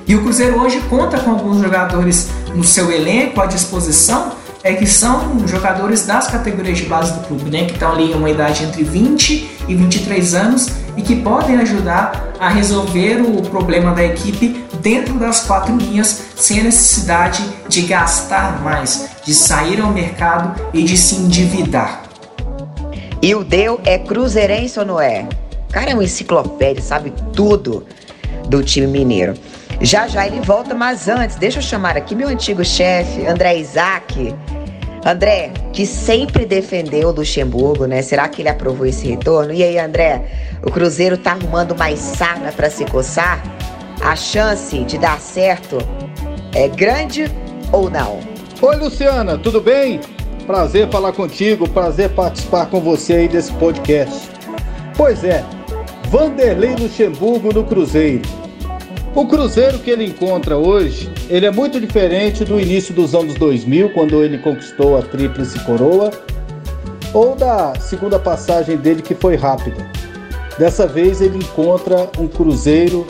E 0.08 0.16
o 0.16 0.22
Cruzeiro 0.22 0.62
hoje 0.62 0.80
conta 0.90 1.20
com 1.20 1.32
alguns 1.32 1.62
jogadores 1.62 2.30
no 2.54 2.64
seu 2.64 2.92
elenco 2.92 3.42
à 3.42 3.46
disposição, 3.46 4.32
é 4.64 4.74
que 4.74 4.88
são 4.88 5.48
jogadores 5.48 6.06
das 6.06 6.28
categorias 6.28 6.78
de 6.78 6.86
base 6.86 7.14
do 7.14 7.28
clube, 7.28 7.52
né, 7.52 7.66
que 7.66 7.74
estão 7.74 7.92
ali 7.92 8.12
em 8.12 8.16
uma 8.16 8.30
idade 8.30 8.64
entre 8.64 8.84
20 8.84 9.50
e 9.68 9.76
23 9.76 10.34
anos 10.34 10.70
e 10.96 11.02
que 11.02 11.18
podem 11.18 11.58
ajudar 11.58 12.34
a 12.40 12.50
resolver 12.50 13.22
o 13.22 13.42
problema 13.44 13.94
da 13.94 14.04
equipe 14.04 14.64
dentro 14.82 15.16
das 15.20 15.42
quatro 15.42 15.76
linhas, 15.76 16.22
sem 16.36 16.62
a 16.62 16.64
necessidade 16.64 17.44
de 17.68 17.82
gastar 17.82 18.62
mais, 18.64 19.08
de 19.24 19.34
sair 19.34 19.82
ao 19.82 19.92
mercado 19.92 20.60
e 20.74 20.84
de 20.84 20.98
se 20.98 21.16
endividar. 21.16 22.05
E 23.26 23.34
o 23.34 23.44
Deu 23.44 23.82
é 23.86 23.98
cruzeirense 23.98 24.78
ou 24.80 24.86
não 24.86 25.02
é? 25.02 25.28
Cara 25.72 25.90
é 25.90 25.94
uma 25.96 26.04
enciclopédia, 26.04 26.84
sabe 26.84 27.12
tudo 27.34 27.84
do 28.48 28.62
time 28.62 28.86
mineiro. 28.86 29.34
Já 29.82 30.08
já 30.08 30.28
ele 30.28 30.40
volta, 30.42 30.76
mas 30.76 31.08
antes, 31.08 31.36
deixa 31.36 31.58
eu 31.58 31.64
chamar 31.64 31.98
aqui 31.98 32.14
meu 32.14 32.28
antigo 32.28 32.64
chefe, 32.64 33.26
André 33.26 33.58
Isaac. 33.58 34.32
André, 35.04 35.50
que 35.74 35.88
sempre 35.88 36.46
defendeu 36.46 37.10
o 37.10 37.12
Luxemburgo, 37.14 37.88
né? 37.88 38.04
Será 38.04 38.30
que 38.30 38.44
ele 38.44 38.50
aprovou 38.50 38.86
esse 38.86 39.08
retorno? 39.08 39.52
E 39.52 39.64
aí, 39.64 39.80
André, 39.80 40.24
o 40.62 40.70
Cruzeiro 40.70 41.18
tá 41.18 41.32
arrumando 41.32 41.76
mais 41.76 41.98
sarna 41.98 42.52
para 42.52 42.70
se 42.70 42.86
coçar? 42.86 43.42
A 44.04 44.16
chance 44.16 44.84
de 44.84 45.00
dar 45.00 45.20
certo 45.20 45.80
é 46.54 46.68
grande 46.68 47.26
ou 47.72 47.90
não? 47.90 48.20
Oi, 48.62 48.76
Luciana, 48.76 49.36
tudo 49.36 49.60
bem? 49.60 50.00
Prazer 50.46 50.88
falar 50.92 51.12
contigo, 51.12 51.68
prazer 51.68 52.12
participar 52.12 52.68
com 52.68 52.80
você 52.80 53.14
aí 53.14 53.28
desse 53.28 53.52
podcast. 53.54 54.30
Pois 54.96 55.24
é, 55.24 55.44
Vanderlei 56.10 56.76
Luxemburgo 56.76 57.52
no 57.52 57.64
Cruzeiro. 57.64 58.22
O 59.16 59.26
Cruzeiro 59.26 59.80
que 59.80 59.90
ele 59.90 60.06
encontra 60.06 60.56
hoje, 60.56 61.12
ele 61.30 61.48
é 61.48 61.52
muito 61.52 61.82
diferente 61.82 62.46
do 62.46 62.60
início 62.60 62.94
dos 62.94 63.16
anos 63.16 63.34
2000, 63.36 63.90
quando 63.94 64.24
ele 64.24 64.38
conquistou 64.38 64.96
a 64.96 65.02
tríplice 65.02 65.58
coroa, 65.66 66.12
ou 67.12 67.36
da 67.36 67.74
segunda 67.80 68.20
passagem 68.20 68.78
dele 68.78 69.02
que 69.02 69.16
foi 69.16 69.36
rápida. 69.36 69.90
Dessa 70.60 70.86
vez 70.86 71.22
ele 71.22 71.40
encontra 71.40 72.08
um 72.20 72.28
Cruzeiro 72.28 73.08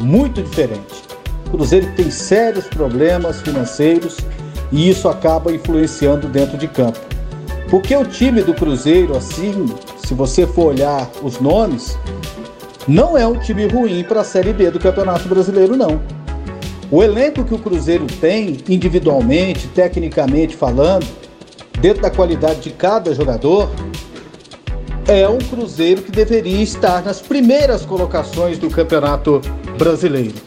muito 0.00 0.42
diferente. 0.42 1.02
Cruzeiro 1.50 1.88
que 1.88 1.96
tem 1.96 2.10
sérios 2.10 2.66
problemas 2.68 3.42
financeiros 3.42 4.16
e 4.74 4.90
isso 4.90 5.08
acaba 5.08 5.52
influenciando 5.52 6.26
dentro 6.28 6.58
de 6.58 6.66
campo. 6.66 6.98
Porque 7.70 7.94
o 7.96 8.04
time 8.04 8.42
do 8.42 8.52
Cruzeiro, 8.52 9.16
assim, 9.16 9.66
se 10.04 10.12
você 10.14 10.46
for 10.46 10.66
olhar 10.66 11.08
os 11.22 11.40
nomes, 11.40 11.96
não 12.86 13.16
é 13.16 13.24
um 13.24 13.38
time 13.38 13.66
ruim 13.68 14.02
para 14.02 14.22
a 14.22 14.24
Série 14.24 14.52
B 14.52 14.72
do 14.72 14.80
Campeonato 14.80 15.28
Brasileiro, 15.28 15.76
não. 15.76 16.02
O 16.90 17.02
elenco 17.02 17.44
que 17.44 17.54
o 17.54 17.58
Cruzeiro 17.58 18.06
tem, 18.20 18.58
individualmente, 18.68 19.68
tecnicamente 19.68 20.56
falando, 20.56 21.06
dentro 21.80 22.02
da 22.02 22.10
qualidade 22.10 22.60
de 22.60 22.70
cada 22.70 23.14
jogador, 23.14 23.70
é 25.06 25.28
um 25.28 25.38
Cruzeiro 25.38 26.02
que 26.02 26.10
deveria 26.10 26.62
estar 26.62 27.02
nas 27.02 27.22
primeiras 27.22 27.84
colocações 27.84 28.58
do 28.58 28.68
Campeonato 28.68 29.40
Brasileiro 29.78 30.43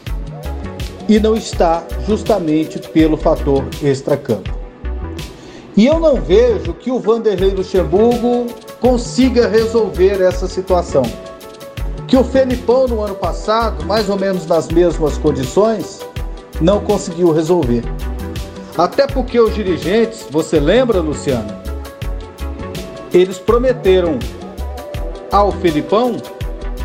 e 1.08 1.18
não 1.18 1.34
está 1.34 1.82
justamente 2.06 2.78
pelo 2.90 3.16
fator 3.16 3.64
extracampo. 3.82 4.56
E 5.76 5.86
eu 5.86 5.98
não 5.98 6.20
vejo 6.20 6.74
que 6.74 6.90
o 6.90 6.98
Vanderlei 6.98 7.52
Luxemburgo 7.52 8.46
consiga 8.80 9.48
resolver 9.48 10.20
essa 10.20 10.46
situação. 10.46 11.02
Que 12.06 12.16
o 12.16 12.24
Felipão 12.24 12.88
no 12.88 13.02
ano 13.02 13.14
passado, 13.14 13.84
mais 13.86 14.08
ou 14.10 14.18
menos 14.18 14.46
nas 14.46 14.68
mesmas 14.68 15.16
condições, 15.18 16.00
não 16.60 16.80
conseguiu 16.80 17.32
resolver. 17.32 17.84
Até 18.76 19.06
porque 19.06 19.38
os 19.38 19.54
dirigentes, 19.54 20.26
você 20.30 20.58
lembra, 20.58 21.00
Luciano? 21.00 21.56
Eles 23.12 23.38
prometeram 23.38 24.18
ao 25.30 25.52
Felipão 25.52 26.16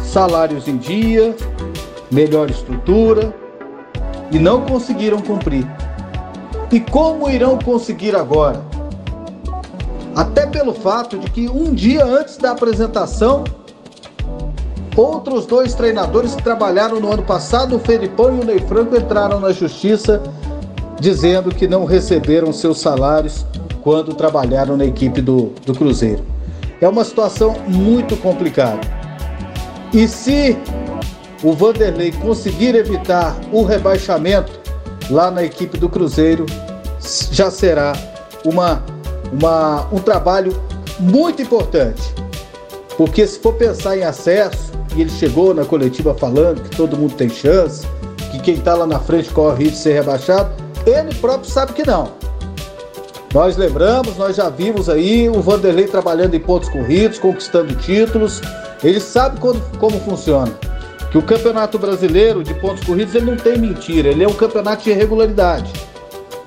salários 0.01 0.67
em 0.67 0.77
dia, 0.77 1.35
melhor 2.11 2.49
estrutura, 2.49 3.33
e 4.33 4.39
não 4.39 4.61
conseguiram 4.61 5.21
cumprir. 5.21 5.65
E 6.71 6.79
como 6.79 7.29
irão 7.29 7.57
conseguir 7.59 8.15
agora? 8.15 8.59
Até 10.15 10.47
pelo 10.47 10.73
fato 10.73 11.17
de 11.19 11.29
que 11.29 11.47
um 11.47 11.73
dia 11.73 12.03
antes 12.03 12.37
da 12.37 12.51
apresentação, 12.51 13.43
outros 14.97 15.45
dois 15.45 15.75
treinadores 15.75 16.33
que 16.33 16.41
trabalharam 16.41 16.99
no 16.99 17.11
ano 17.11 17.23
passado, 17.23 17.75
o 17.75 17.79
Felipão 17.79 18.35
e 18.35 18.39
o 18.39 18.43
Ney 18.43 18.59
Franco, 18.59 18.95
entraram 18.95 19.39
na 19.39 19.51
justiça 19.51 20.21
dizendo 20.99 21.53
que 21.53 21.67
não 21.67 21.85
receberam 21.85 22.51
seus 22.51 22.79
salários 22.79 23.45
quando 23.81 24.15
trabalharam 24.15 24.75
na 24.77 24.85
equipe 24.85 25.21
do, 25.21 25.51
do 25.65 25.75
Cruzeiro. 25.75 26.23
É 26.81 26.87
uma 26.87 27.03
situação 27.03 27.55
muito 27.67 28.17
complicada. 28.17 28.81
E 29.93 30.07
se 30.07 30.57
o 31.43 31.51
Vanderlei 31.51 32.11
conseguir 32.13 32.73
evitar 32.73 33.37
o 33.51 33.63
rebaixamento 33.63 34.51
lá 35.09 35.29
na 35.29 35.43
equipe 35.43 35.77
do 35.77 35.89
Cruzeiro, 35.89 36.45
já 37.31 37.51
será 37.51 37.93
uma, 38.45 38.81
uma, 39.31 39.85
um 39.91 39.99
trabalho 39.99 40.57
muito 40.97 41.41
importante. 41.41 42.01
Porque 42.97 43.27
se 43.27 43.39
for 43.39 43.53
pensar 43.55 43.97
em 43.97 44.03
acesso, 44.03 44.71
e 44.95 45.01
ele 45.01 45.09
chegou 45.09 45.53
na 45.53 45.65
coletiva 45.65 46.13
falando 46.13 46.61
que 46.61 46.75
todo 46.77 46.95
mundo 46.95 47.15
tem 47.15 47.27
chance, 47.27 47.85
que 48.31 48.39
quem 48.39 48.55
está 48.55 48.75
lá 48.75 48.87
na 48.87 48.99
frente 48.99 49.29
corre 49.29 49.65
risco 49.65 49.77
de 49.77 49.83
ser 49.83 49.93
rebaixado, 49.93 50.49
ele 50.85 51.13
próprio 51.15 51.49
sabe 51.49 51.73
que 51.73 51.85
não. 51.85 52.11
Nós 53.33 53.57
lembramos, 53.57 54.15
nós 54.15 54.35
já 54.35 54.47
vimos 54.47 54.87
aí 54.87 55.27
o 55.27 55.41
Vanderlei 55.41 55.87
trabalhando 55.87 56.35
em 56.35 56.39
pontos 56.39 56.69
corridos, 56.69 57.17
conquistando 57.17 57.75
títulos. 57.75 58.39
Ele 58.83 58.99
sabe 58.99 59.39
como, 59.39 59.59
como 59.79 59.99
funciona 60.01 60.53
que 61.13 61.17
o 61.19 61.21
Campeonato 61.21 61.77
Brasileiro 61.77 62.43
de 62.43 62.55
pontos 62.55 62.83
corridos 62.83 63.13
ele 63.13 63.29
não 63.29 63.37
tem 63.37 63.55
mentira, 63.55 64.09
ele 64.09 64.23
é 64.23 64.27
um 64.27 64.33
campeonato 64.33 64.83
de 64.83 64.91
regularidade. 64.91 65.71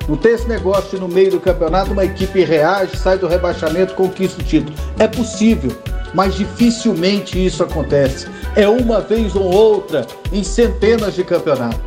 Não 0.09 0.17
tem 0.17 0.33
esse 0.33 0.49
negócio 0.49 0.91
de 0.91 0.99
no 0.99 1.07
meio 1.07 1.31
do 1.31 1.39
campeonato 1.39 1.93
uma 1.93 2.05
equipe 2.05 2.43
reage, 2.43 2.97
sai 2.97 3.17
do 3.17 3.29
rebaixamento, 3.29 3.95
conquista 3.95 4.43
o 4.43 4.45
título. 4.45 4.77
É 4.99 5.07
possível, 5.07 5.71
mas 6.13 6.35
dificilmente 6.35 7.47
isso 7.47 7.63
acontece. 7.63 8.27
É 8.57 8.67
uma 8.67 9.01
vez 9.01 9.37
ou 9.37 9.45
outra 9.45 10.05
em 10.33 10.43
centenas 10.43 11.15
de 11.15 11.23
campeonatos. 11.23 11.81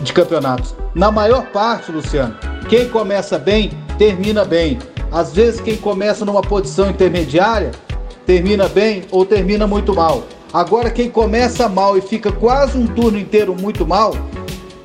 De 0.00 0.12
campeonatos. 0.12 0.76
Na 0.94 1.10
maior 1.10 1.46
parte, 1.46 1.90
Luciano, 1.90 2.36
quem 2.68 2.88
começa 2.88 3.36
bem 3.36 3.72
termina 3.98 4.44
bem. 4.44 4.78
Às 5.10 5.32
vezes 5.32 5.60
quem 5.60 5.76
começa 5.76 6.24
numa 6.24 6.40
posição 6.40 6.88
intermediária 6.88 7.72
termina 8.24 8.68
bem 8.68 9.02
ou 9.10 9.26
termina 9.26 9.66
muito 9.66 9.92
mal. 9.92 10.22
Agora, 10.56 10.88
quem 10.88 11.10
começa 11.10 11.68
mal 11.68 11.98
e 11.98 12.00
fica 12.00 12.32
quase 12.32 12.78
um 12.78 12.86
turno 12.86 13.18
inteiro 13.18 13.54
muito 13.54 13.86
mal, 13.86 14.14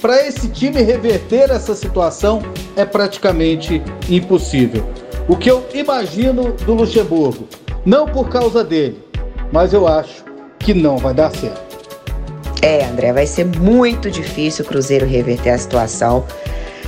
para 0.01 0.27
esse 0.27 0.49
time 0.49 0.81
reverter 0.81 1.49
essa 1.49 1.73
situação 1.73 2.41
é 2.75 2.83
praticamente 2.83 3.81
impossível. 4.09 4.83
O 5.29 5.37
que 5.37 5.49
eu 5.49 5.65
imagino 5.73 6.51
do 6.65 6.73
Luxemburgo, 6.73 7.47
não 7.85 8.05
por 8.05 8.27
causa 8.27 8.65
dele, 8.65 9.01
mas 9.49 9.71
eu 9.71 9.87
acho 9.87 10.25
que 10.59 10.73
não 10.73 10.97
vai 10.97 11.13
dar 11.13 11.33
certo. 11.33 11.79
É, 12.61 12.83
André, 12.83 13.13
vai 13.13 13.25
ser 13.25 13.45
muito 13.45 14.11
difícil 14.11 14.65
o 14.65 14.67
Cruzeiro 14.67 15.05
reverter 15.05 15.51
a 15.51 15.57
situação, 15.57 16.25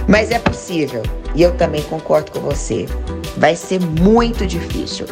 mas 0.10 0.30
é 0.30 0.39
possível. 0.39 1.04
E 1.34 1.41
eu 1.41 1.56
também 1.56 1.84
concordo 1.84 2.34
com 2.34 2.41
você. 2.41 2.86
Vai 3.38 3.56
ser 3.56 3.80
muito 3.80 4.46
difícil. 4.46 5.06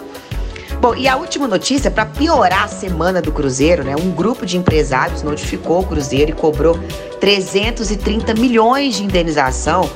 Bom, 0.82 0.96
e 0.96 1.08
a 1.08 1.16
última 1.16 1.48
notícia, 1.48 1.92
para 1.92 2.08
piorar 2.08 2.64
a 2.64 2.68
semana 2.68 3.22
do 3.22 3.32
Cruzeiro, 3.32 3.84
né? 3.84 3.96
Um 3.96 4.10
grupo 4.10 4.48
de 4.48 4.58
empresários 4.58 5.22
notificou 5.22 5.82
o 5.82 5.86
Cruzeiro 5.86 6.32
e 6.32 6.34
cobrou 6.34 6.76
330 7.20 8.34
milhões 8.34 8.96
de 8.96 9.04
indenização 9.04 9.88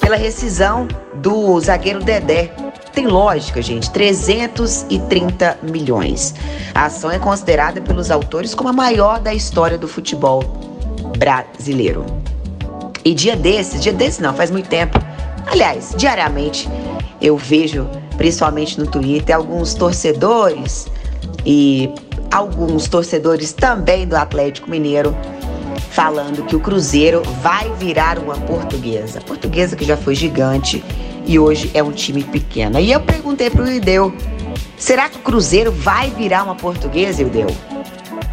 pela 0.00 0.16
rescisão 0.16 0.88
do 1.14 1.60
zagueiro 1.60 2.00
Dedé. 2.00 2.52
Tem 2.92 3.06
lógica, 3.06 3.62
gente, 3.62 3.88
330 3.92 5.58
milhões. 5.62 6.34
A 6.74 6.86
ação 6.86 7.12
é 7.12 7.20
considerada 7.20 7.80
pelos 7.80 8.10
autores 8.10 8.52
como 8.52 8.68
a 8.68 8.72
maior 8.72 9.20
da 9.20 9.32
história 9.32 9.78
do 9.78 9.86
futebol 9.86 10.42
brasileiro. 11.18 12.04
E 13.04 13.14
dia 13.14 13.36
desses, 13.36 13.80
dia 13.80 13.92
desses 13.92 14.18
não, 14.18 14.34
faz 14.34 14.50
muito 14.50 14.68
tempo. 14.68 14.98
Aliás, 15.46 15.94
diariamente 15.96 16.68
eu 17.20 17.36
vejo 17.36 17.88
principalmente 18.16 18.78
no 18.78 18.86
Twitter, 18.86 19.34
alguns 19.34 19.74
torcedores 19.74 20.86
e 21.44 21.90
alguns 22.30 22.88
torcedores 22.88 23.52
também 23.52 24.06
do 24.06 24.16
Atlético 24.16 24.70
Mineiro 24.70 25.16
falando 25.90 26.44
que 26.46 26.56
o 26.56 26.60
Cruzeiro 26.60 27.22
vai 27.42 27.70
virar 27.78 28.18
uma 28.18 28.34
portuguesa. 28.34 29.20
Portuguesa 29.20 29.76
que 29.76 29.84
já 29.84 29.96
foi 29.96 30.14
gigante 30.14 30.82
e 31.26 31.38
hoje 31.38 31.70
é 31.74 31.82
um 31.82 31.92
time 31.92 32.24
pequeno. 32.24 32.78
E 32.78 32.90
eu 32.90 33.00
perguntei 33.00 33.50
pro 33.50 33.70
Ideu, 33.70 34.12
será 34.76 35.08
que 35.08 35.18
o 35.18 35.20
Cruzeiro 35.20 35.70
vai 35.70 36.10
virar 36.10 36.44
uma 36.44 36.54
portuguesa, 36.54 37.22
Ideu? 37.22 37.48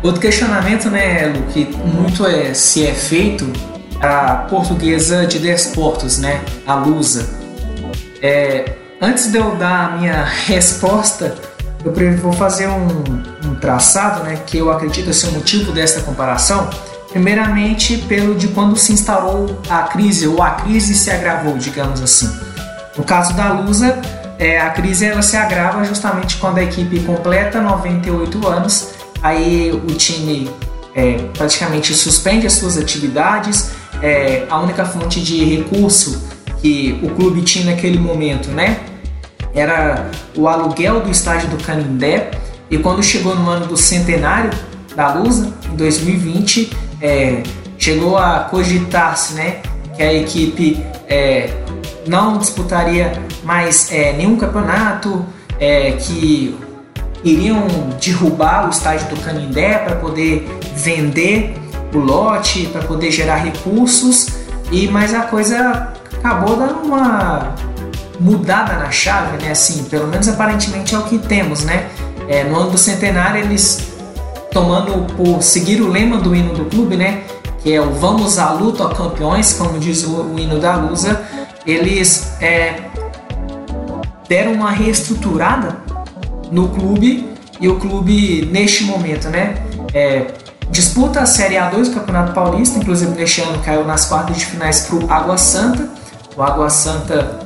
Outro 0.02 0.22
questionamento, 0.22 0.90
né, 0.90 1.28
Lu, 1.28 1.44
que 1.52 1.66
muito 1.86 2.26
é 2.26 2.54
se 2.54 2.88
é 2.88 2.94
feito 2.94 3.46
a 4.02 4.48
portuguesa 4.50 5.28
de 5.28 5.40
desportos, 5.40 6.20
né? 6.20 6.42
A 6.66 6.76
Lusa. 6.76 7.30
É, 8.22 8.79
antes 9.02 9.32
de 9.32 9.38
eu 9.38 9.56
dar 9.56 9.94
a 9.94 9.98
minha 9.98 10.24
resposta, 10.24 11.36
eu 11.84 12.18
vou 12.18 12.34
fazer 12.34 12.68
um, 12.68 12.88
um 13.46 13.56
traçado, 13.56 14.24
né? 14.24 14.42
Que 14.46 14.58
eu 14.58 14.72
acredito 14.72 15.14
ser 15.14 15.28
o 15.28 15.32
motivo 15.34 15.72
dessa 15.72 16.02
comparação. 16.02 16.70
Primeiramente, 17.10 17.98
pelo 17.98 18.36
de 18.36 18.50
quando 18.50 18.78
se 18.78 18.94
instaurou 18.94 19.60
a 19.70 19.84
crise, 19.84 20.28
ou 20.28 20.44
a 20.44 20.52
crise 20.52 20.94
se 20.94 21.10
agravou, 21.10 21.58
digamos 21.58 22.02
assim. 22.02 22.30
No 22.98 23.04
caso 23.04 23.34
da 23.34 23.52
Lusa, 23.54 24.00
é, 24.38 24.60
a 24.60 24.70
crise 24.70 25.06
ela 25.06 25.22
se 25.22 25.36
agrava 25.36 25.84
justamente 25.86 26.38
quando 26.38 26.60
a 26.60 26.64
equipe 26.64 27.00
completa 27.02 27.62
98 27.62 28.48
anos, 28.48 28.90
aí 29.24 29.72
o 29.72 29.94
time 29.96 30.50
é, 30.94 31.14
praticamente 31.36 31.94
suspende 31.94 32.46
as 32.46 32.54
suas 32.54 32.78
atividades, 32.78 33.72
é, 34.02 34.46
a 34.50 34.60
única 34.60 34.86
fonte 34.86 35.22
de 35.22 35.44
recurso 35.44 36.30
que 36.62 37.00
o 37.02 37.10
clube 37.12 37.42
tinha 37.42 37.66
naquele 37.66 37.98
momento, 37.98 38.50
né, 38.50 38.80
era 39.54 40.10
o 40.36 40.48
aluguel 40.48 41.02
do 41.02 41.10
estádio 41.10 41.50
do 41.50 41.58
Canindé, 41.64 42.32
e 42.70 42.78
quando 42.78 43.02
chegou 43.02 43.36
no 43.36 43.50
ano 43.50 43.66
do 43.66 43.78
centenário 43.78 44.52
da 44.96 45.14
Lusa, 45.14 45.54
em 45.72 45.76
2020, 45.76 46.72
é, 47.02 47.44
chegou 47.78 48.18
a 48.18 48.42
cogitar-se 48.42 49.34
né, 49.34 49.62
que 49.96 50.04
a 50.04 50.14
equipe 50.14 50.86
é, 51.08 51.50
não 52.08 52.38
disputaria 52.38 53.14
mais 53.44 53.92
é, 53.92 54.14
nenhum 54.14 54.38
campeonato, 54.38 55.26
é, 55.60 55.94
que 55.94 56.56
iriam 57.24 57.68
derrubar 58.02 58.68
o 58.68 58.70
estádio 58.70 59.08
do 59.10 59.22
Canindé 59.22 59.80
para 59.80 59.96
poder 59.96 60.48
vender 60.76 61.56
o 61.94 61.98
lote, 61.98 62.68
para 62.68 62.82
poder 62.84 63.12
gerar 63.12 63.38
recursos, 63.38 64.28
e 64.72 64.88
mas 64.88 65.14
a 65.14 65.22
coisa 65.22 65.94
acabou 66.18 66.56
dando 66.56 66.84
uma 66.84 67.56
mudada 68.20 68.76
na 68.76 68.92
chave, 68.92 69.44
né? 69.44 69.52
Assim, 69.52 69.84
pelo 69.86 70.08
menos 70.08 70.28
aparentemente 70.28 70.94
é 70.94 71.00
o 71.00 71.04
que 71.04 71.18
temos, 71.18 71.64
né? 71.64 71.90
É, 72.28 72.44
no 72.44 72.58
ano 72.58 72.72
do 72.72 72.78
centenário 72.78 73.42
eles 73.42 73.90
tomando 74.52 75.06
por 75.16 75.42
seguir 75.42 75.82
o 75.82 75.88
lema 75.88 76.18
do 76.18 76.36
hino 76.36 76.54
do 76.54 76.66
clube, 76.66 76.96
né? 76.96 77.24
Que 77.64 77.74
é 77.74 77.82
o 77.82 77.92
Vamos 77.92 78.40
à 78.40 78.52
luta, 78.52 78.84
ó 78.86 78.90
campeões, 78.90 79.54
como 79.54 79.80
diz 79.80 80.04
o, 80.04 80.24
o 80.24 80.40
hino 80.40 80.60
da 80.60 80.76
Lusa. 80.76 81.22
Eles 81.66 82.34
é, 82.42 82.76
deram 84.28 84.54
uma 84.54 84.72
reestruturada 84.72 85.78
no 86.52 86.70
clube 86.70 87.30
e 87.60 87.68
o 87.68 87.80
clube 87.80 88.48
neste 88.52 88.86
momento, 88.86 89.30
né? 89.30 89.56
É, 89.94 90.28
disputa 90.72 91.22
a 91.22 91.26
Série 91.26 91.56
A2 91.56 91.86
do 91.86 91.92
Campeonato 91.92 92.34
Paulista, 92.34 92.78
inclusive 92.80 93.12
neste 93.12 93.42
ano 93.42 93.60
caiu 93.60 93.84
nas 93.84 94.06
quartas 94.06 94.38
de 94.38 94.46
finais 94.46 94.82
para 94.82 94.96
o 94.96 95.12
Água 95.12 95.38
Santa. 95.38 95.90
O 96.36 96.42
Água 96.42 96.70
Santa 96.70 97.39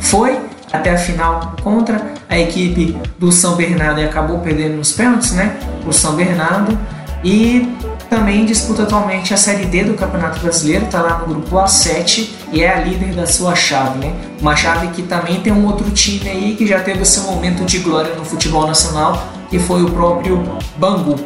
foi 0.00 0.38
até 0.72 0.90
a 0.90 0.98
final 0.98 1.54
contra 1.62 2.14
a 2.28 2.38
equipe 2.38 2.96
do 3.18 3.30
São 3.30 3.54
Bernardo 3.54 4.00
e 4.00 4.04
acabou 4.04 4.38
perdendo 4.40 4.76
nos 4.76 4.92
pênaltis, 4.92 5.32
né? 5.32 5.56
O 5.86 5.92
São 5.92 6.14
Bernardo 6.16 6.76
e 7.22 7.72
também 8.10 8.44
disputa 8.44 8.82
atualmente 8.82 9.32
a 9.32 9.36
Série 9.36 9.64
D 9.66 9.84
do 9.84 9.94
Campeonato 9.94 10.38
Brasileiro, 10.40 10.84
está 10.84 11.00
lá 11.00 11.18
no 11.18 11.26
grupo 11.26 11.56
A7 11.56 12.28
e 12.52 12.62
é 12.62 12.72
a 12.72 12.80
líder 12.80 13.14
da 13.14 13.26
sua 13.26 13.54
chave, 13.54 13.98
né? 13.98 14.14
Uma 14.40 14.54
chave 14.54 14.88
que 14.88 15.02
também 15.02 15.40
tem 15.40 15.52
um 15.52 15.64
outro 15.66 15.90
time 15.90 16.28
aí 16.28 16.54
que 16.54 16.66
já 16.66 16.80
teve 16.80 17.02
o 17.02 17.06
seu 17.06 17.22
momento 17.24 17.64
de 17.64 17.78
glória 17.78 18.14
no 18.14 18.24
futebol 18.24 18.66
nacional, 18.66 19.26
que 19.48 19.58
foi 19.58 19.82
o 19.82 19.90
próprio 19.90 20.42
Bangu. 20.76 21.16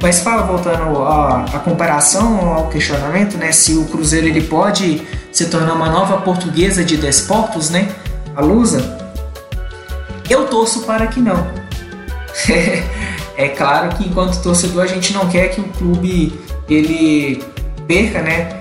Mas 0.00 0.20
fala 0.20 0.42
voltando 0.42 1.02
à, 1.02 1.44
à 1.44 1.58
comparação, 1.58 2.54
ao 2.54 2.68
questionamento, 2.68 3.36
né? 3.36 3.50
Se 3.50 3.74
o 3.74 3.84
Cruzeiro 3.86 4.28
ele 4.28 4.42
pode 4.42 5.02
se 5.32 5.46
tornar 5.46 5.74
uma 5.74 5.90
nova 5.90 6.18
portuguesa 6.18 6.84
de 6.84 6.96
desportos, 6.96 7.70
né? 7.70 7.88
A 8.36 8.40
Lusa, 8.40 8.98
eu 10.30 10.46
torço 10.46 10.82
para 10.82 11.06
que 11.08 11.20
não. 11.20 11.46
é 13.36 13.48
claro 13.48 13.96
que 13.96 14.06
enquanto 14.06 14.40
torcedor 14.40 14.84
a 14.84 14.86
gente 14.86 15.12
não 15.12 15.28
quer 15.28 15.48
que 15.48 15.60
o 15.60 15.64
clube 15.64 16.38
ele 16.68 17.42
perca, 17.86 18.22
né? 18.22 18.57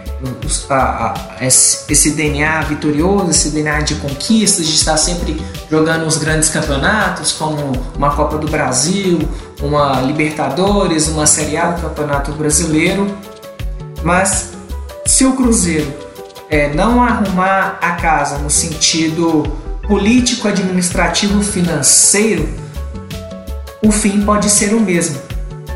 A, 0.69 1.13
a, 1.39 1.45
esse 1.45 2.11
DNA 2.11 2.61
vitorioso, 2.61 3.29
esse 3.29 3.49
DNA 3.49 3.81
de 3.81 3.95
conquistas, 3.95 4.65
de 4.65 4.73
estar 4.73 4.97
sempre 4.97 5.39
jogando 5.69 6.05
os 6.05 6.17
grandes 6.17 6.49
campeonatos, 6.49 7.31
como 7.31 7.71
uma 7.95 8.15
Copa 8.15 8.37
do 8.37 8.47
Brasil, 8.47 9.19
uma 9.61 10.01
Libertadores, 10.01 11.07
uma 11.07 11.27
Série 11.27 11.57
A 11.57 11.71
do 11.71 11.81
Campeonato 11.81 12.31
Brasileiro. 12.31 13.15
Mas 14.03 14.53
se 15.05 15.25
o 15.25 15.33
Cruzeiro 15.33 15.93
é, 16.49 16.73
não 16.73 17.03
arrumar 17.03 17.77
a 17.81 17.91
casa 17.93 18.37
no 18.37 18.49
sentido 18.49 19.43
político, 19.87 20.47
administrativo, 20.47 21.41
financeiro, 21.43 22.47
o 23.83 23.91
fim 23.91 24.21
pode 24.21 24.49
ser 24.49 24.73
o 24.73 24.79
mesmo. 24.79 25.19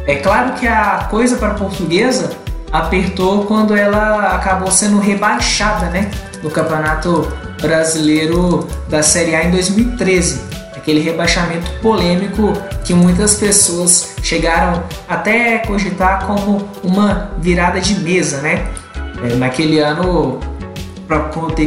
É 0.05 0.15
claro 0.15 0.53
que 0.53 0.67
a 0.67 1.07
coisa 1.09 1.37
para 1.37 1.49
a 1.49 1.53
portuguesa 1.53 2.31
apertou 2.71 3.45
quando 3.45 3.75
ela 3.75 4.35
acabou 4.35 4.71
sendo 4.71 4.99
rebaixada, 4.99 5.87
né, 5.87 6.09
no 6.41 6.49
Campeonato 6.49 7.27
Brasileiro 7.61 8.67
da 8.89 9.03
Série 9.03 9.35
A 9.35 9.43
em 9.43 9.51
2013. 9.51 10.41
Aquele 10.75 10.99
rebaixamento 10.99 11.69
polêmico 11.79 12.53
que 12.83 12.93
muitas 12.93 13.35
pessoas 13.35 14.15
chegaram 14.23 14.83
até 15.07 15.59
cogitar 15.59 16.25
como 16.25 16.67
uma 16.83 17.31
virada 17.37 17.79
de 17.79 17.99
mesa, 17.99 18.41
né? 18.41 18.65
É, 19.23 19.35
naquele 19.35 19.79
ano 19.79 20.39
para 21.07 21.19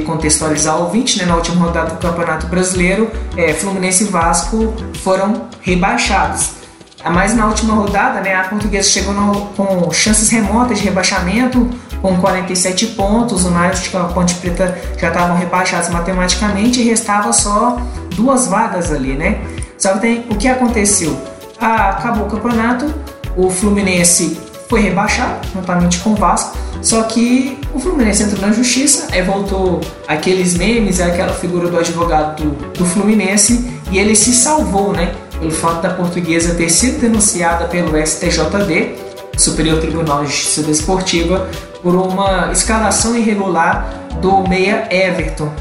contextualizar 0.06 0.78
o 0.78 0.84
ouvinte, 0.84 1.18
né, 1.18 1.26
na 1.26 1.36
última 1.36 1.66
rodada 1.66 1.90
do 1.90 1.98
Campeonato 1.98 2.46
Brasileiro, 2.46 3.10
é, 3.36 3.52
Fluminense 3.52 4.04
e 4.04 4.06
Vasco 4.06 4.74
foram 5.02 5.48
rebaixados. 5.60 6.63
Mas 7.10 7.34
na 7.34 7.46
última 7.46 7.74
rodada, 7.74 8.20
né, 8.20 8.34
a 8.34 8.44
Portuguesa 8.44 8.88
chegou 8.88 9.12
no, 9.12 9.46
com 9.48 9.92
chances 9.92 10.30
remotas 10.30 10.78
de 10.78 10.84
rebaixamento, 10.84 11.68
com 12.00 12.16
47 12.16 12.88
pontos. 12.88 13.44
O 13.44 13.50
Náutico 13.50 13.96
e 13.96 14.00
a 14.00 14.04
Ponte 14.04 14.34
Preta 14.36 14.78
já 14.98 15.08
estavam 15.08 15.36
rebaixados 15.36 15.88
matematicamente 15.90 16.80
e 16.80 16.84
restava 16.84 17.32
só 17.32 17.78
duas 18.14 18.46
vagas 18.46 18.90
ali, 18.90 19.14
né? 19.14 19.40
Só 19.78 19.94
que 19.94 20.00
tem, 20.00 20.26
o 20.30 20.36
que 20.36 20.48
aconteceu? 20.48 21.16
Ah, 21.60 21.90
acabou 21.90 22.26
o 22.26 22.30
campeonato, 22.30 22.92
o 23.36 23.50
Fluminense 23.50 24.38
foi 24.68 24.80
rebaixado, 24.80 25.46
juntamente 25.52 25.98
com 26.00 26.10
o 26.10 26.16
Vasco, 26.16 26.56
só 26.80 27.02
que 27.04 27.58
o 27.72 27.78
Fluminense 27.78 28.22
entrou 28.22 28.40
na 28.40 28.52
justiça, 28.52 29.08
aí 29.12 29.22
voltou 29.22 29.80
aqueles 30.08 30.56
memes, 30.56 31.00
aquela 31.00 31.32
figura 31.32 31.68
do 31.68 31.78
advogado 31.78 32.42
do, 32.42 32.50
do 32.72 32.84
Fluminense, 32.84 33.72
e 33.90 33.98
ele 33.98 34.16
se 34.16 34.32
salvou, 34.32 34.92
né? 34.92 35.12
Pelo 35.44 35.56
fato 35.56 35.82
da 35.82 35.90
portuguesa 35.90 36.54
ter 36.54 36.70
sido 36.70 37.02
denunciada 37.02 37.66
pelo 37.66 37.90
STJD, 37.98 38.94
Superior 39.36 39.78
Tribunal 39.78 40.24
de 40.24 40.30
Justiça 40.30 40.62
Desportiva, 40.62 41.50
por 41.82 41.94
uma 41.94 42.50
escalação 42.50 43.14
irregular 43.14 44.06
do 44.22 44.48
meia 44.48 44.88
Everton. 44.90 45.52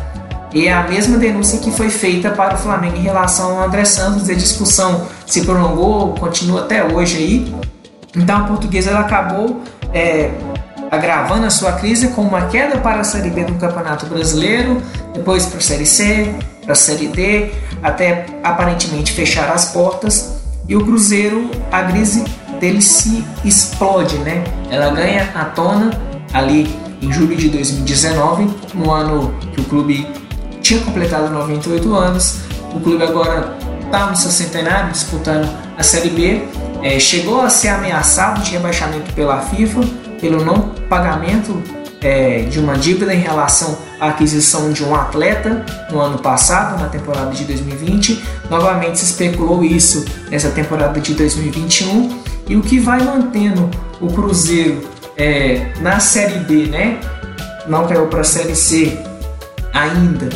E 0.54 0.68
é 0.68 0.74
a 0.74 0.88
mesma 0.88 1.18
denúncia 1.18 1.60
que 1.60 1.70
foi 1.70 1.90
feita 1.90 2.30
para 2.30 2.56
o 2.56 2.58
Flamengo 2.58 2.96
em 2.96 3.02
relação 3.02 3.58
ao 3.58 3.68
André 3.68 3.84
Santos, 3.84 4.30
a 4.30 4.34
discussão 4.34 5.06
se 5.28 5.42
prolongou, 5.42 6.14
continua 6.14 6.62
até 6.62 6.82
hoje 6.82 7.18
aí. 7.18 7.56
Então 8.16 8.38
a 8.38 8.44
portuguesa 8.46 8.92
ela 8.92 9.02
acabou 9.02 9.64
é, 9.94 10.32
agravando 10.90 11.46
a 11.46 11.50
sua 11.50 11.74
crise 11.74 12.08
com 12.08 12.22
uma 12.22 12.44
queda 12.44 12.78
para 12.78 13.02
a 13.02 13.04
Série 13.04 13.32
B 13.32 13.44
do 13.44 13.56
Campeonato 13.56 14.06
Brasileiro, 14.06 14.82
depois 15.14 15.46
para 15.46 15.58
a 15.58 15.62
Série 15.62 15.86
C, 15.86 16.34
para 16.62 16.72
a 16.72 16.76
Série 16.76 17.08
D, 17.08 17.52
até 17.84 18.26
aparentemente 18.44 19.12
fechar 19.12 19.52
as 19.52 19.66
portas. 19.66 20.42
E 20.68 20.76
o 20.76 20.84
Cruzeiro, 20.84 21.52
a 21.72 21.84
crise 21.84 22.24
dele 22.60 22.82
se 22.82 23.24
explode, 23.44 24.18
né? 24.20 24.44
Ela 24.72 24.92
ganha 24.92 25.30
a 25.36 25.46
tona 25.46 25.92
ali 26.34 26.74
em 27.02 27.12
julho 27.12 27.36
de 27.36 27.50
2019, 27.50 28.50
no 28.74 28.92
ano 28.92 29.36
que 29.54 29.60
o 29.60 29.64
clube 29.66 30.08
tinha 30.62 30.80
completado 30.80 31.30
98 31.30 31.94
anos. 31.94 32.40
O 32.74 32.80
clube 32.80 33.04
agora 33.04 33.58
está 33.86 34.08
no 34.08 34.16
seu 34.16 34.32
centenário 34.32 34.92
disputando 34.92 35.48
a 35.78 35.84
Série 35.84 36.10
B. 36.10 36.48
É, 36.82 37.00
chegou 37.00 37.42
a 37.42 37.50
ser 37.50 37.70
ameaçado 37.70 38.42
de 38.42 38.52
rebaixamento 38.52 39.12
pela 39.14 39.42
FIFA 39.42 39.82
pelo 40.24 40.46
não 40.46 40.70
pagamento 40.88 41.62
é, 42.04 42.42
de 42.42 42.60
uma 42.60 42.78
dívida 42.78 43.14
em 43.14 43.20
relação 43.20 43.78
à 44.00 44.10
aquisição 44.10 44.72
de 44.72 44.84
um 44.84 44.94
atleta 44.94 45.66
no 45.90 46.00
ano 46.00 46.20
passado, 46.20 46.80
na 46.80 46.90
temporada 46.90 47.32
de 47.32 47.46
2020. 47.46 48.22
Novamente 48.50 49.00
se 49.00 49.06
especulou 49.06 49.64
isso 49.64 50.06
nessa 50.30 50.50
temporada 50.50 51.00
de 51.00 51.14
2021 51.14 52.22
e 52.48 52.56
o 52.58 52.62
que 52.62 52.80
vai 52.80 53.02
mantendo 53.02 53.72
o 54.02 54.08
Cruzeiro 54.08 54.82
é, 55.18 55.72
na 55.80 56.00
Série 56.00 56.40
B, 56.40 56.66
né? 56.66 57.00
Não 57.68 57.88
caiu 57.88 58.08
para 58.08 58.22
a 58.22 58.26
Série 58.26 58.56
C 58.56 58.98
ainda. 59.74 60.30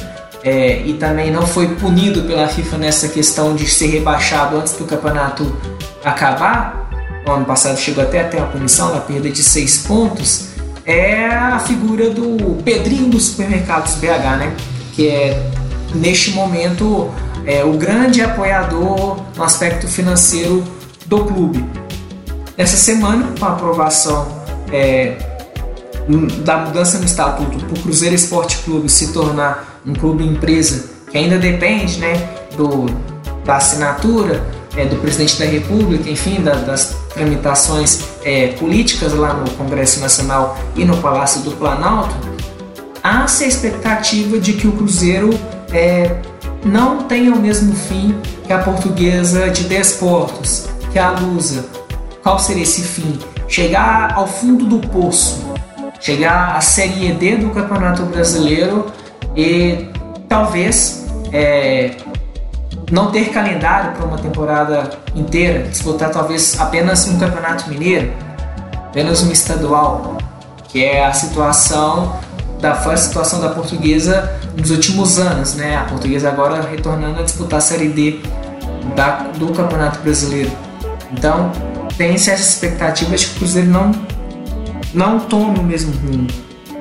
É, 0.43 0.81
e 0.85 0.93
também 0.93 1.29
não 1.29 1.45
foi 1.45 1.67
punido 1.75 2.21
pela 2.21 2.47
FIFA 2.47 2.77
nessa 2.77 3.09
questão 3.09 3.53
de 3.53 3.67
ser 3.67 3.87
rebaixado 3.87 4.55
antes 4.55 4.73
do 4.73 4.85
campeonato 4.85 5.53
acabar, 6.05 6.87
no 7.25 7.33
ano 7.33 7.45
passado 7.45 7.77
chegou 7.77 8.01
até 8.01 8.21
a 8.21 8.45
punição, 8.45 8.95
a 8.95 9.01
perda 9.01 9.29
de 9.29 9.43
seis 9.43 9.79
pontos, 9.79 10.56
é 10.87 11.27
a 11.27 11.59
figura 11.59 12.09
do 12.09 12.63
Pedrinho 12.63 13.09
dos 13.09 13.27
supermercados 13.27 13.95
BH, 13.95 14.37
né? 14.39 14.55
Que 14.93 15.09
é 15.09 15.51
neste 15.93 16.31
momento 16.31 17.11
é 17.45 17.63
o 17.63 17.73
grande 17.73 18.21
apoiador 18.21 19.21
no 19.35 19.43
aspecto 19.43 19.87
financeiro 19.87 20.63
do 21.05 21.25
clube. 21.25 21.63
Essa 22.57 22.77
semana, 22.77 23.33
com 23.37 23.45
a 23.45 23.49
aprovação 23.49 24.27
é, 24.71 25.17
da 26.43 26.57
mudança 26.57 26.97
no 26.97 27.05
estatuto 27.05 27.57
para 27.57 27.77
o 27.77 27.81
Cruzeiro 27.81 28.15
Esporte 28.15 28.57
Clube 28.59 28.89
se 28.89 29.11
tornar 29.11 29.81
um 29.85 29.93
clube 29.93 30.25
empresa 30.25 30.89
que 31.11 31.17
ainda 31.17 31.37
depende 31.37 31.99
né, 31.99 32.13
do, 32.55 32.85
da 33.45 33.57
assinatura 33.57 34.41
é, 34.75 34.85
do 34.85 34.95
presidente 34.97 35.37
da 35.37 35.45
República, 35.45 36.09
enfim, 36.09 36.41
da, 36.41 36.55
das 36.55 36.95
tramitações 37.17 38.01
é, 38.23 38.49
políticas 38.49 39.13
lá 39.13 39.33
no 39.33 39.49
Congresso 39.51 39.99
Nacional 39.99 40.57
e 40.75 40.85
no 40.85 40.97
Palácio 40.97 41.41
do 41.41 41.51
Planalto, 41.51 42.15
há-se 43.03 43.43
a 43.43 43.47
expectativa 43.47 44.39
de 44.39 44.53
que 44.53 44.67
o 44.67 44.71
Cruzeiro 44.73 45.31
é, 45.73 46.15
não 46.63 47.03
tenha 47.03 47.33
o 47.33 47.37
mesmo 47.37 47.75
fim 47.75 48.15
que 48.45 48.53
a 48.53 48.59
portuguesa 48.59 49.49
de 49.49 49.63
Desportos, 49.63 50.67
que 50.91 50.99
é 50.99 51.01
a 51.01 51.11
Lusa. 51.11 51.65
Qual 52.21 52.37
seria 52.37 52.63
esse 52.63 52.81
fim? 52.81 53.17
Chegar 53.47 54.13
ao 54.13 54.27
fundo 54.27 54.65
do 54.65 54.87
poço, 54.87 55.41
chegar 55.99 56.55
à 56.55 56.61
Série 56.61 57.11
D 57.13 57.37
do 57.37 57.49
Campeonato 57.49 58.03
Brasileiro 58.03 58.91
e 59.35 59.89
talvez 60.27 61.05
é, 61.31 61.95
não 62.91 63.11
ter 63.11 63.29
calendário 63.29 63.91
para 63.93 64.05
uma 64.05 64.17
temporada 64.17 64.89
inteira, 65.15 65.67
disputar 65.67 66.11
talvez 66.11 66.59
apenas 66.59 67.07
um 67.07 67.17
campeonato 67.17 67.69
mineiro, 67.69 68.13
apenas 68.87 69.23
um 69.23 69.31
estadual, 69.31 70.17
que 70.67 70.83
é 70.83 71.05
a 71.05 71.13
situação 71.13 72.19
da 72.59 72.71
a 72.71 72.97
situação 72.97 73.39
da 73.39 73.49
portuguesa 73.49 74.39
nos 74.57 74.71
últimos 74.71 75.19
anos, 75.19 75.53
né? 75.53 75.77
A 75.77 75.83
portuguesa 75.83 76.29
agora 76.29 76.61
retornando 76.61 77.19
a 77.19 77.23
disputar 77.23 77.59
a 77.59 77.61
Série 77.61 77.89
D 77.89 78.19
da, 78.95 79.27
do 79.37 79.51
Campeonato 79.53 79.99
Brasileiro. 79.99 80.51
Então, 81.11 81.51
tem-se 81.97 82.31
essa 82.31 82.41
expectativa 82.41 83.15
de 83.15 83.25
que 83.25 83.35
o 83.35 83.37
Cruzeiro 83.37 83.69
não, 83.69 83.91
não 84.93 85.19
tome 85.19 85.59
o 85.59 85.63
mesmo 85.63 85.93
rumo. 86.07 86.27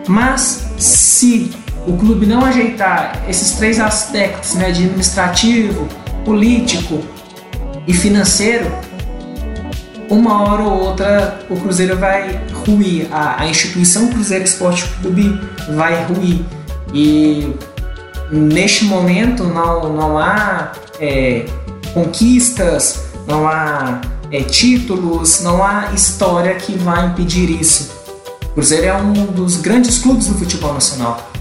Mas, 0.09 0.71
se 0.79 1.53
o 1.87 1.97
clube 1.97 2.27
não 2.27 2.45
ajeitar 2.45 3.25
esses 3.29 3.53
três 3.53 3.79
aspectos, 3.79 4.55
né, 4.55 4.67
administrativo, 4.67 5.89
político 6.25 7.01
e 7.87 7.95
financeiro, 7.95 8.71
uma 10.11 10.43
hora 10.43 10.63
ou 10.63 10.81
outra 10.89 11.41
o 11.49 11.57
Cruzeiro 11.57 11.97
vai 11.97 12.41
ruir, 12.67 13.09
a, 13.13 13.43
a 13.43 13.49
instituição 13.49 14.09
Cruzeiro 14.09 14.45
Esporte 14.45 14.85
Clube 15.01 15.41
vai 15.75 16.05
ruir. 16.05 16.45
E 16.93 17.55
neste 18.31 18.85
momento 18.85 19.45
não, 19.45 19.93
não 19.93 20.19
há 20.19 20.73
é, 21.01 21.47
conquistas, 21.93 23.05
não 23.27 23.47
há 23.49 24.01
é, 24.31 24.43
títulos, 24.43 25.43
não 25.43 25.63
há 25.63 25.93
história 25.93 26.55
que 26.55 26.77
vai 26.79 27.07
impedir 27.07 27.51
isso. 27.51 27.93
O 28.45 28.55
Cruzeiro 28.55 28.87
é 28.87 28.95
um 28.95 29.13
dos 29.27 29.57
grandes 29.57 29.99
clubes 29.99 30.27
do 30.29 30.35
futebol 30.35 30.73
nacional. 30.73 31.33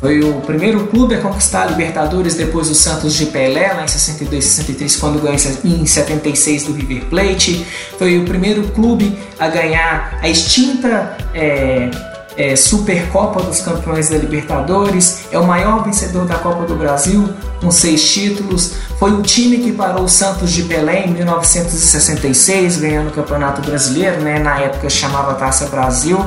Foi 0.00 0.20
o 0.20 0.40
primeiro 0.40 0.86
clube 0.86 1.14
a 1.14 1.20
conquistar 1.20 1.64
a 1.64 1.66
Libertadores 1.66 2.34
depois 2.34 2.68
do 2.68 2.74
Santos 2.74 3.12
de 3.14 3.26
Pelé, 3.26 3.70
lá 3.74 3.84
em 3.84 3.88
62 3.88 4.42
63, 4.42 4.96
quando 4.96 5.20
ganhou 5.20 5.36
em 5.62 5.84
76 5.84 6.64
do 6.64 6.72
River 6.72 7.04
Plate. 7.04 7.66
Foi 7.98 8.18
o 8.18 8.24
primeiro 8.24 8.62
clube 8.68 9.18
a 9.38 9.48
ganhar 9.48 10.18
a 10.22 10.28
extinta 10.28 11.18
é, 11.34 11.90
é, 12.34 12.56
Supercopa 12.56 13.42
dos 13.42 13.60
Campeões 13.60 14.08
da 14.08 14.16
Libertadores. 14.16 15.26
É 15.30 15.38
o 15.38 15.46
maior 15.46 15.84
vencedor 15.84 16.24
da 16.24 16.36
Copa 16.36 16.64
do 16.64 16.76
Brasil, 16.76 17.28
com 17.60 17.70
seis 17.70 18.10
títulos. 18.10 18.72
Foi 18.98 19.12
o 19.12 19.20
time 19.20 19.58
que 19.58 19.72
parou 19.72 20.04
o 20.04 20.08
Santos 20.08 20.50
de 20.50 20.62
Pelé 20.62 21.04
em 21.04 21.10
1966, 21.10 22.78
ganhando 22.78 23.08
o 23.08 23.12
Campeonato 23.12 23.60
Brasileiro, 23.60 24.22
né? 24.22 24.38
na 24.38 24.60
época 24.60 24.88
chamava 24.88 25.34
Taça 25.34 25.66
Brasil. 25.66 26.18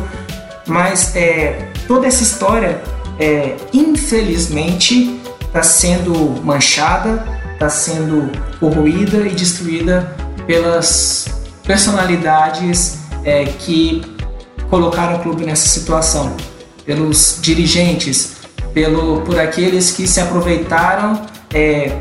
Mas 0.67 1.15
é, 1.15 1.69
toda 1.88 2.05
essa 2.05 2.21
história 2.21 2.92
é, 3.19 3.56
infelizmente 3.73 5.19
está 5.41 5.62
sendo 5.63 6.41
manchada, 6.43 7.23
está 7.54 7.69
sendo 7.69 8.32
corroída 8.60 9.17
e 9.28 9.30
destruída 9.30 10.15
pelas 10.47 11.28
personalidades 11.63 12.99
é, 13.23 13.45
que 13.45 14.02
colocaram 14.69 15.17
o 15.17 15.19
clube 15.19 15.45
nessa 15.45 15.67
situação, 15.67 16.36
pelos 16.86 17.38
dirigentes, 17.41 18.38
pelo, 18.73 19.21
por 19.21 19.39
aqueles 19.39 19.91
que 19.91 20.08
se 20.08 20.19
aproveitaram 20.19 21.21
é, 21.54 21.95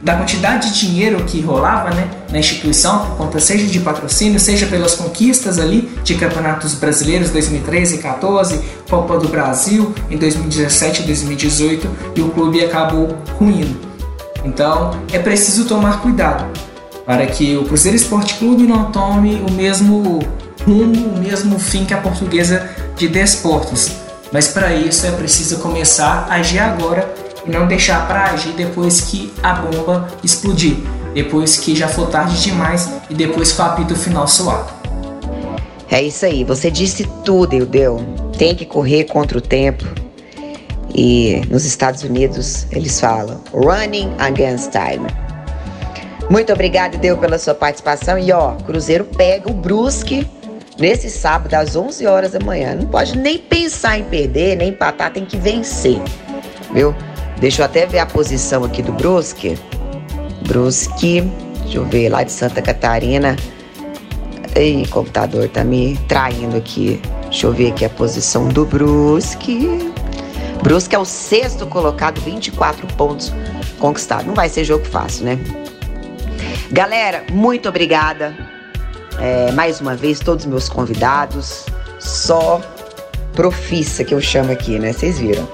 da 0.00 0.16
quantidade 0.16 0.72
de 0.72 0.86
dinheiro 0.86 1.24
que 1.24 1.40
rolava 1.40 1.90
né, 1.90 2.08
na 2.30 2.38
instituição, 2.38 3.06
por 3.06 3.16
conta 3.16 3.40
seja 3.40 3.66
de 3.66 3.80
patrocínio, 3.80 4.38
seja 4.38 4.66
pelas 4.66 4.94
conquistas 4.94 5.58
ali 5.58 5.90
de 6.04 6.14
campeonatos 6.14 6.74
brasileiros 6.74 7.30
2013 7.30 7.96
e 7.96 7.98
14, 7.98 8.60
Copa 8.88 9.18
do 9.18 9.28
Brasil 9.28 9.92
em 10.08 10.16
2017 10.16 11.02
e 11.02 11.06
2018 11.06 11.88
e 12.16 12.22
o 12.22 12.30
clube 12.30 12.64
acabou 12.64 13.16
ruindo. 13.38 13.76
Então 14.44 14.92
é 15.12 15.18
preciso 15.18 15.64
tomar 15.64 16.00
cuidado 16.00 16.46
para 17.04 17.26
que 17.26 17.56
o 17.56 17.64
Cruzeiro 17.64 17.96
Esporte 17.96 18.34
Clube 18.34 18.64
não 18.64 18.92
tome 18.92 19.42
o 19.48 19.52
mesmo 19.52 20.20
rumo, 20.64 21.16
o 21.16 21.18
mesmo 21.18 21.58
fim 21.58 21.84
que 21.84 21.94
a 21.94 21.98
portuguesa 21.98 22.68
de 22.96 23.08
desportos. 23.08 23.90
Mas 24.30 24.48
para 24.48 24.74
isso 24.74 25.06
é 25.06 25.10
preciso 25.10 25.58
começar 25.58 26.26
a 26.28 26.34
agir 26.34 26.58
agora 26.58 27.08
e 27.48 27.50
não 27.50 27.66
deixar 27.66 28.06
para 28.06 28.24
agir 28.24 28.52
depois 28.52 29.00
que 29.00 29.32
a 29.42 29.54
bomba 29.54 30.08
explodir, 30.22 30.76
depois 31.14 31.56
que 31.56 31.74
já 31.74 31.88
for 31.88 32.08
tarde 32.08 32.40
demais 32.40 32.90
e 33.08 33.14
depois 33.14 33.52
que 33.52 33.60
o 33.60 33.64
apito 33.64 33.96
final 33.96 34.28
soar. 34.28 34.66
É 35.90 36.02
isso 36.02 36.26
aí, 36.26 36.44
você 36.44 36.70
disse 36.70 37.08
tudo, 37.24 37.54
Eudeu. 37.54 38.04
Tem 38.36 38.54
que 38.54 38.66
correr 38.66 39.04
contra 39.04 39.38
o 39.38 39.40
tempo. 39.40 39.84
E 40.94 41.42
nos 41.50 41.64
Estados 41.64 42.02
Unidos 42.02 42.66
eles 42.70 43.00
falam 43.00 43.40
running 43.52 44.12
against 44.18 44.70
time. 44.70 45.06
Muito 46.30 46.52
obrigado, 46.52 46.94
Eudeu, 46.94 47.16
pela 47.16 47.38
sua 47.38 47.54
participação. 47.54 48.18
E 48.18 48.30
ó, 48.30 48.52
Cruzeiro 48.56 49.04
pega 49.04 49.50
o 49.50 49.54
Brusque 49.54 50.28
nesse 50.78 51.08
sábado 51.08 51.54
às 51.54 51.74
11 51.74 52.06
horas 52.06 52.32
da 52.32 52.40
manhã. 52.40 52.74
Não 52.74 52.86
pode 52.86 53.16
nem 53.16 53.38
pensar 53.38 53.98
em 53.98 54.04
perder, 54.04 54.56
nem 54.56 54.68
empatar, 54.68 55.10
tem 55.10 55.24
que 55.24 55.38
vencer. 55.38 55.98
Viu? 56.72 56.94
Deixa 57.40 57.62
eu 57.62 57.66
até 57.66 57.86
ver 57.86 58.00
a 58.00 58.06
posição 58.06 58.64
aqui 58.64 58.82
do 58.82 58.92
Brusque. 58.92 59.58
Brusque, 60.46 61.20
deixa 61.62 61.78
eu 61.78 61.84
ver, 61.84 62.08
lá 62.08 62.22
de 62.22 62.32
Santa 62.32 62.60
Catarina. 62.60 63.36
Ei, 64.56 64.86
computador 64.86 65.48
tá 65.48 65.62
me 65.62 65.96
traindo 66.08 66.56
aqui. 66.56 67.00
Deixa 67.24 67.46
eu 67.46 67.52
ver 67.52 67.70
aqui 67.70 67.84
a 67.84 67.90
posição 67.90 68.48
do 68.48 68.64
Brusque. 68.64 69.92
Brusque 70.62 70.96
é 70.96 70.98
o 70.98 71.04
sexto 71.04 71.66
colocado, 71.66 72.20
24 72.20 72.86
pontos 72.94 73.32
conquistados. 73.78 74.26
Não 74.26 74.34
vai 74.34 74.48
ser 74.48 74.64
jogo 74.64 74.84
fácil, 74.84 75.24
né? 75.24 75.38
Galera, 76.72 77.24
muito 77.30 77.68
obrigada. 77.68 78.34
É, 79.20 79.52
mais 79.52 79.80
uma 79.80 79.94
vez, 79.94 80.18
todos 80.18 80.44
os 80.44 80.50
meus 80.50 80.68
convidados. 80.68 81.66
Só 82.00 82.60
profissa 83.32 84.02
que 84.02 84.12
eu 84.12 84.20
chamo 84.20 84.50
aqui, 84.50 84.78
né? 84.78 84.92
Vocês 84.92 85.18
viram. 85.18 85.48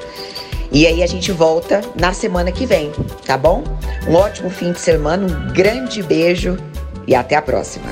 E 0.72 0.86
aí 0.86 1.02
a 1.02 1.06
gente 1.06 1.30
volta 1.32 1.80
na 1.98 2.12
semana 2.12 2.50
que 2.50 2.66
vem, 2.66 2.90
tá 3.26 3.36
bom? 3.36 3.64
Um 4.08 4.14
ótimo 4.14 4.50
fim 4.50 4.72
de 4.72 4.80
semana, 4.80 5.26
um 5.26 5.52
grande 5.52 6.02
beijo 6.02 6.56
e 7.06 7.14
até 7.14 7.36
a 7.36 7.42
próxima. 7.42 7.86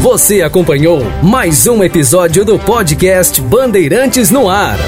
Você 0.00 0.42
acompanhou 0.42 1.00
mais 1.22 1.66
um 1.66 1.82
episódio 1.82 2.44
do 2.44 2.58
podcast 2.58 3.40
Bandeirantes 3.40 4.30
no 4.30 4.48
Ar. 4.48 4.78